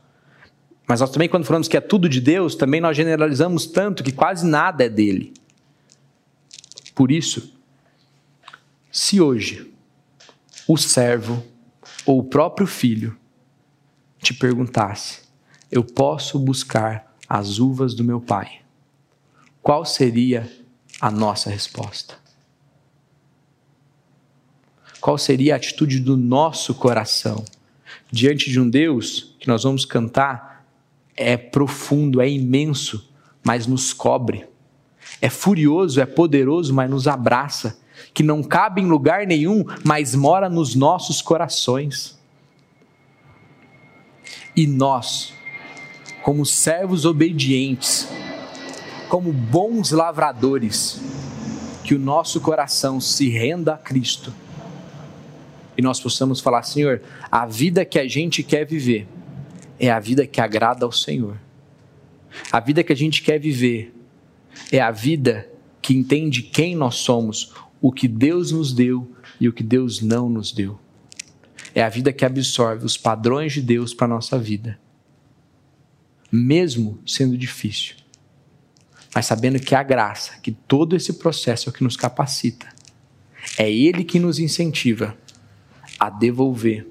Mas 0.87 1.01
nós 1.01 1.09
também, 1.09 1.31
quando 1.31 1.47
falamos 1.47 1.67
que 1.67 1.79
é 1.79 1.81
tudo 1.81 2.07
de 2.07 2.21
Deus, 2.21 2.55
também 2.55 2.83
nós 2.83 2.95
generalizamos 2.95 3.65
tanto 3.65 4.05
que 4.05 4.13
quase 4.13 4.47
nada 4.47 4.85
é 4.85 4.89
dele. 4.91 5.33
Por 6.95 7.11
isso, 7.11 7.59
se 8.93 9.19
hoje 9.19 9.73
o 10.69 10.77
servo 10.77 11.43
ou 12.05 12.19
o 12.19 12.25
próprio 12.25 12.67
filho 12.67 13.17
te 14.25 14.35
perguntasse: 14.35 15.21
Eu 15.71 15.85
posso 15.85 16.39
buscar 16.39 17.15
as 17.29 17.59
uvas 17.59 17.95
do 17.95 18.03
meu 18.03 18.21
pai? 18.21 18.61
Qual 19.63 19.85
seria 19.85 20.51
a 21.01 21.11
nossa 21.11 21.51
resposta? 21.51 22.25
qual 25.05 25.19
seria 25.19 25.53
a 25.53 25.57
atitude 25.57 26.01
do 26.01 26.17
nosso 26.17 26.75
coração 26.75 27.45
diante 28.11 28.51
de 28.51 28.59
um 28.59 28.71
Deus 28.71 29.37
que 29.39 29.47
nós 29.47 29.63
vamos 29.63 29.85
cantar 29.85 30.65
é 31.15 31.37
profundo, 31.37 32.23
é 32.23 32.31
imenso, 32.31 33.13
mas 33.45 33.67
nos 33.67 33.93
cobre. 33.93 34.47
É 35.21 35.29
furioso, 35.29 36.01
é 36.01 36.07
poderoso, 36.07 36.73
mas 36.73 36.89
nos 36.89 37.07
abraça, 37.07 37.79
que 38.15 38.23
não 38.23 38.43
cabe 38.43 38.81
em 38.81 38.87
lugar 38.87 39.27
nenhum, 39.27 39.63
mas 39.85 40.15
mora 40.15 40.49
nos 40.49 40.75
nossos 40.75 41.21
corações. 41.21 42.19
E 44.57 44.67
nós, 44.67 45.33
como 46.23 46.47
servos 46.47 47.05
obedientes, 47.05 48.09
como 49.09 49.33
bons 49.33 49.91
lavradores, 49.91 51.01
que 51.83 51.95
o 51.95 51.99
nosso 51.99 52.41
coração 52.41 53.01
se 53.01 53.29
renda 53.29 53.75
a 53.75 53.79
Cristo 53.79 54.33
e 55.77 55.83
nós 55.83 56.01
possamos 56.01 56.41
falar: 56.41 56.63
Senhor, 56.63 57.03
a 57.31 57.47
vida 57.47 57.85
que 57.85 57.99
a 57.99 58.07
gente 58.07 58.43
quer 58.43 58.65
viver 58.65 59.07
é 59.79 59.91
a 59.91 59.99
vida 59.99 60.27
que 60.27 60.41
agrada 60.41 60.85
ao 60.85 60.93
Senhor. 60.93 61.37
A 62.51 62.61
vida 62.61 62.83
que 62.83 62.93
a 62.93 62.97
gente 62.97 63.23
quer 63.23 63.39
viver 63.39 63.95
é 64.71 64.81
a 64.81 64.91
vida 64.91 65.49
que 65.81 65.95
entende 65.95 66.43
quem 66.43 66.75
nós 66.75 66.97
somos, 66.97 67.53
o 67.81 67.93
que 67.93 68.09
Deus 68.09 68.51
nos 68.51 68.73
deu 68.73 69.11
e 69.41 69.49
o 69.49 69.53
que 69.53 69.63
Deus 69.63 70.01
não 70.01 70.29
nos 70.29 70.53
deu. 70.53 70.79
É 71.75 71.83
a 71.83 71.89
vida 71.89 72.13
que 72.13 72.25
absorve 72.25 72.85
os 72.85 72.97
padrões 72.97 73.53
de 73.53 73.61
Deus 73.61 73.93
para 73.93 74.07
a 74.07 74.09
nossa 74.09 74.39
vida, 74.39 74.79
mesmo 76.31 77.01
sendo 77.05 77.37
difícil. 77.37 77.97
Mas 79.15 79.27
sabendo 79.27 79.59
que 79.59 79.75
a 79.75 79.83
graça, 79.83 80.39
que 80.41 80.53
todo 80.53 80.95
esse 80.95 81.15
processo 81.15 81.69
é 81.69 81.71
o 81.71 81.73
que 81.73 81.85
nos 81.85 81.97
capacita. 81.97 82.69
É 83.59 83.71
Ele 83.71 84.05
que 84.05 84.19
nos 84.19 84.39
incentiva 84.39 85.17
a 85.99 86.11
devolver 86.11 86.87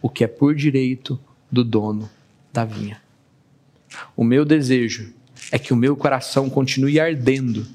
o 0.00 0.08
que 0.08 0.24
é 0.24 0.26
por 0.26 0.54
direito 0.54 1.20
do 1.50 1.64
dono 1.64 2.08
da 2.52 2.64
vinha. 2.64 3.00
O 4.16 4.24
meu 4.24 4.44
desejo 4.44 5.12
é 5.50 5.58
que 5.58 5.72
o 5.72 5.76
meu 5.76 5.96
coração 5.96 6.50
continue 6.50 7.00
ardendo 7.00 7.66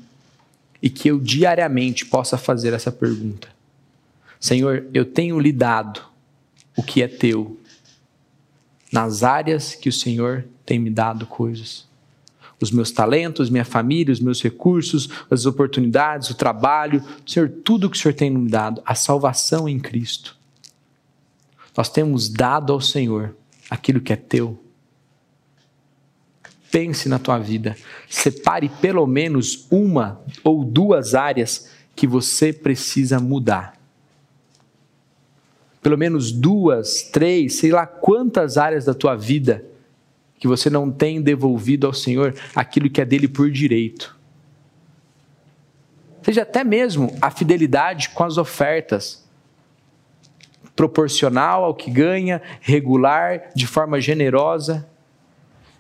e 0.82 0.90
que 0.90 1.10
eu 1.10 1.20
diariamente 1.20 2.06
possa 2.06 2.38
fazer 2.38 2.74
essa 2.74 2.92
pergunta: 2.92 3.48
Senhor, 4.40 4.86
eu 4.94 5.06
tenho 5.06 5.40
lhe 5.40 5.52
dado 5.52 6.13
o 6.76 6.84
que 6.84 7.02
é 7.02 7.08
teu 7.08 7.60
nas 8.92 9.24
áreas 9.24 9.74
que 9.74 9.90
o 9.90 9.94
Senhor 9.94 10.46
tem 10.66 10.78
me 10.78 10.90
dado 10.90 11.26
coisas. 11.26 11.88
Os 12.62 12.72
meus 12.72 12.92
talentos, 12.92 13.50
minha 13.50 13.66
família, 13.66 14.14
os 14.14 14.20
meus 14.20 14.42
recursos, 14.42 15.10
as 15.30 15.46
oportunidades, 15.46 16.30
o 16.30 16.36
trabalho, 16.36 17.04
Senhor, 17.26 17.50
tudo 17.50 17.90
que 17.90 17.98
o 17.98 18.00
Senhor 18.00 18.14
tem 18.14 18.30
me 18.30 18.50
dado, 18.50 18.82
a 18.86 18.96
salvação 18.96 19.68
em 19.68 19.80
Cristo 19.80 20.38
nós 21.76 21.90
temos 21.90 22.30
dado 22.30 22.72
ao 22.72 22.80
Senhor 22.80 23.36
aquilo 23.70 24.00
que 24.00 24.14
é 24.14 24.16
teu. 24.16 24.60
Pense 26.72 27.08
na 27.10 27.20
tua 27.20 27.38
vida. 27.38 27.76
Separe 28.10 28.70
pelo 28.70 29.06
menos 29.06 29.68
uma 29.72 30.22
ou 30.44 30.64
duas 30.64 31.14
áreas 31.14 31.70
que 31.96 32.08
você 32.08 32.52
precisa 32.52 33.20
mudar. 33.20 33.80
Pelo 35.84 35.98
menos 35.98 36.32
duas, 36.32 37.04
três, 37.04 37.58
sei 37.58 37.72
lá 37.72 37.86
quantas 37.86 38.58
áreas 38.58 38.86
da 38.86 38.94
tua 38.94 39.16
vida 39.16 39.66
que 40.40 40.48
você 40.48 40.70
não 40.70 40.92
tem 40.92 41.22
devolvido 41.22 41.86
ao 41.86 41.94
Senhor 41.94 42.36
aquilo 42.56 42.90
que 42.90 43.00
é 43.00 43.06
dele 43.06 43.28
por 43.28 43.52
direito. 43.52 44.18
Seja 46.22 46.44
até 46.44 46.64
mesmo 46.64 47.16
a 47.22 47.30
fidelidade 47.30 48.10
com 48.10 48.24
as 48.24 48.38
ofertas, 48.38 49.24
proporcional 50.76 51.64
ao 51.64 51.74
que 51.74 51.92
ganha, 51.92 52.42
regular, 52.62 53.52
de 53.56 53.68
forma 53.68 54.00
generosa. 54.00 54.88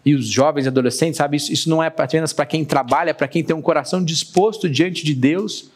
E 0.05 0.13
os 0.13 0.27
jovens 0.27 0.65
e 0.65 0.67
adolescentes, 0.67 1.17
sabe, 1.17 1.37
isso, 1.37 1.51
isso 1.51 1.69
não 1.69 1.81
é 1.81 1.87
apenas 1.87 2.33
para 2.33 2.45
quem 2.45 2.65
trabalha, 2.65 3.11
é 3.11 3.13
para 3.13 3.27
quem 3.27 3.43
tem 3.43 3.55
um 3.55 3.61
coração 3.61 4.03
disposto 4.03 4.69
diante 4.69 5.05
de 5.05 5.15
Deus. 5.15 5.71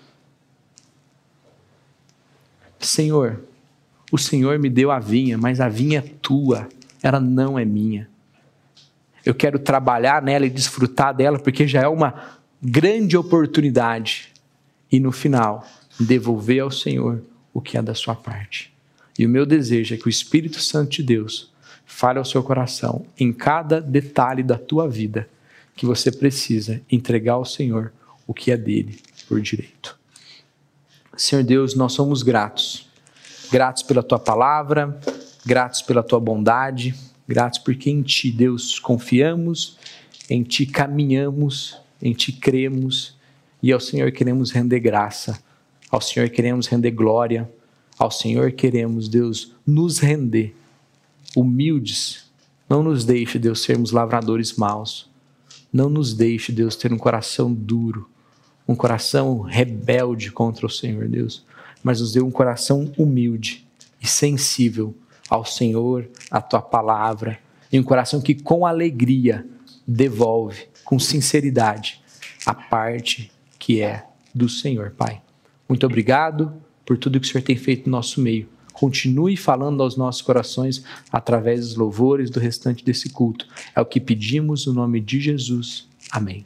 Senhor, 2.80 3.42
o 4.12 4.17
Senhor 4.17 4.58
me 4.60 4.70
deu 4.70 4.91
a 4.91 5.00
vinha, 5.00 5.38
mas 5.38 5.60
a 5.60 5.67
vinha 5.67 6.00
é 6.00 6.12
tua, 6.22 6.67
ela 7.02 7.20
não 7.20 7.58
é 7.58 7.65
minha. 7.65 8.10
Eu 9.26 9.36
quero 9.36 9.60
trabalhar 9.60 10.22
nela 10.22 10.46
e 10.46 10.50
desfrutar 10.50 11.13
dela, 11.13 11.38
porque 11.38 11.67
já 11.67 11.82
é 11.82 11.88
uma 11.88 12.39
grande 12.62 13.17
oportunidade 13.17 14.30
e 14.91 15.00
no 15.00 15.12
final 15.12 15.65
devolver 16.00 16.62
ao 16.62 16.72
Senhor 16.72 17.22
o 17.54 17.60
que 17.60 17.78
é 17.78 17.82
da 17.82 17.93
sua 17.93 18.15
parte. 18.15 18.74
E 19.17 19.26
o 19.26 19.30
meu 19.30 19.46
desejo 19.46 19.93
é 19.93 19.98
que 19.98 20.08
o 20.08 20.10
Espírito 20.10 20.60
Santo 20.60 20.91
de 20.91 21.04
Deus 21.04 21.52
fale 21.86 22.20
ao 22.20 22.26
seu 22.26 22.43
coração 22.43 23.06
em 23.20 23.34
cada 23.34 23.82
detalhe 23.82 24.43
da 24.43 24.58
tua 24.58 24.88
vida 24.88 25.28
que 25.76 25.86
você 25.86 26.12
precisa 26.12 26.82
entregar 26.91 27.34
ao 27.34 27.46
Senhor 27.46 27.91
o 28.26 28.34
que 28.34 28.52
é 28.52 28.58
dele 28.58 29.00
por 29.28 29.39
direito. 29.41 29.98
Senhor 31.15 31.43
Deus, 31.43 31.76
nós 31.76 31.93
somos 31.93 32.22
gratos. 32.24 32.87
Gratos 33.52 33.84
pela 33.84 34.04
tua 34.04 34.20
palavra, 34.20 35.00
gratos 35.46 35.82
pela 35.82 36.04
tua 36.04 36.20
bondade, 36.20 36.94
gratos 37.28 37.60
porque 37.60 37.90
em 37.90 38.02
ti, 38.02 38.32
Deus, 38.32 38.80
confiamos, 38.80 39.78
em 40.30 40.44
ti 40.44 40.66
caminhamos, 40.66 41.78
em 42.02 42.14
ti 42.14 42.32
cremos 42.32 43.16
e 43.62 43.72
ao 43.72 43.80
Senhor 43.80 44.12
queremos 44.12 44.52
render 44.52 44.80
graça, 44.80 45.42
ao 45.90 46.02
Senhor 46.02 46.30
queremos 46.30 46.68
render 46.68 46.92
glória, 46.92 47.50
ao 47.98 48.12
Senhor 48.12 48.52
queremos, 48.52 49.08
Deus, 49.08 49.54
nos 49.66 50.00
render 50.00 50.56
humildes. 51.36 52.26
Não 52.70 52.84
nos 52.84 53.06
deixe, 53.06 53.40
Deus, 53.40 53.62
sermos 53.62 53.92
lavradores 53.92 54.54
maus. 54.54 55.10
Não 55.72 55.90
nos 55.90 56.14
deixe, 56.14 56.52
Deus, 56.52 56.76
ter 56.76 56.94
um 56.94 56.98
coração 56.98 57.54
duro, 57.54 58.10
um 58.68 58.76
coração 58.76 59.42
rebelde 59.42 60.32
contra 60.32 60.66
o 60.66 60.70
Senhor, 60.70 61.08
Deus, 61.08 61.44
mas 61.88 62.02
nos 62.02 62.12
dê 62.12 62.21
um 62.21 62.30
coração 62.30 62.91
humilde 62.97 63.65
e 64.02 64.06
sensível 64.06 64.93
ao 65.30 65.45
Senhor, 65.45 66.10
à 66.30 66.41
tua 66.41 66.62
palavra, 66.62 67.39
e 67.71 67.80
um 67.80 67.84
coração 67.84 68.19
que 68.19 68.36
com 68.36 68.65
alegria 68.65 69.47
devolve, 69.88 70.67
com 70.84 71.00
sinceridade, 71.00 72.02
a 72.45 72.54
parte 72.54 73.32
que 73.58 73.82
é 73.82 74.06
do 74.36 74.50
Senhor, 74.50 74.91
Pai. 74.97 75.21
Muito 75.69 75.86
obrigado 75.86 76.54
por 76.86 76.97
tudo 76.97 77.21
que 77.21 77.28
o 77.28 77.32
Senhor 77.32 77.43
tem 77.43 77.56
feito 77.56 77.89
no 77.89 77.95
nosso 77.95 78.19
meio. 78.19 78.50
Continue 78.73 79.38
falando 79.38 79.82
aos 79.82 79.95
nossos 79.95 80.21
corações 80.21 80.84
através 81.10 81.62
dos 81.62 81.78
louvores 81.78 82.30
do 82.30 82.41
restante 82.41 82.84
desse 82.84 83.10
culto. 83.10 83.47
É 83.73 83.80
o 83.80 83.86
que 83.86 84.02
pedimos 84.02 84.65
no 84.65 84.73
nome 84.73 85.00
de 85.00 85.21
Jesus. 85.21 85.88
Amém. 86.12 86.45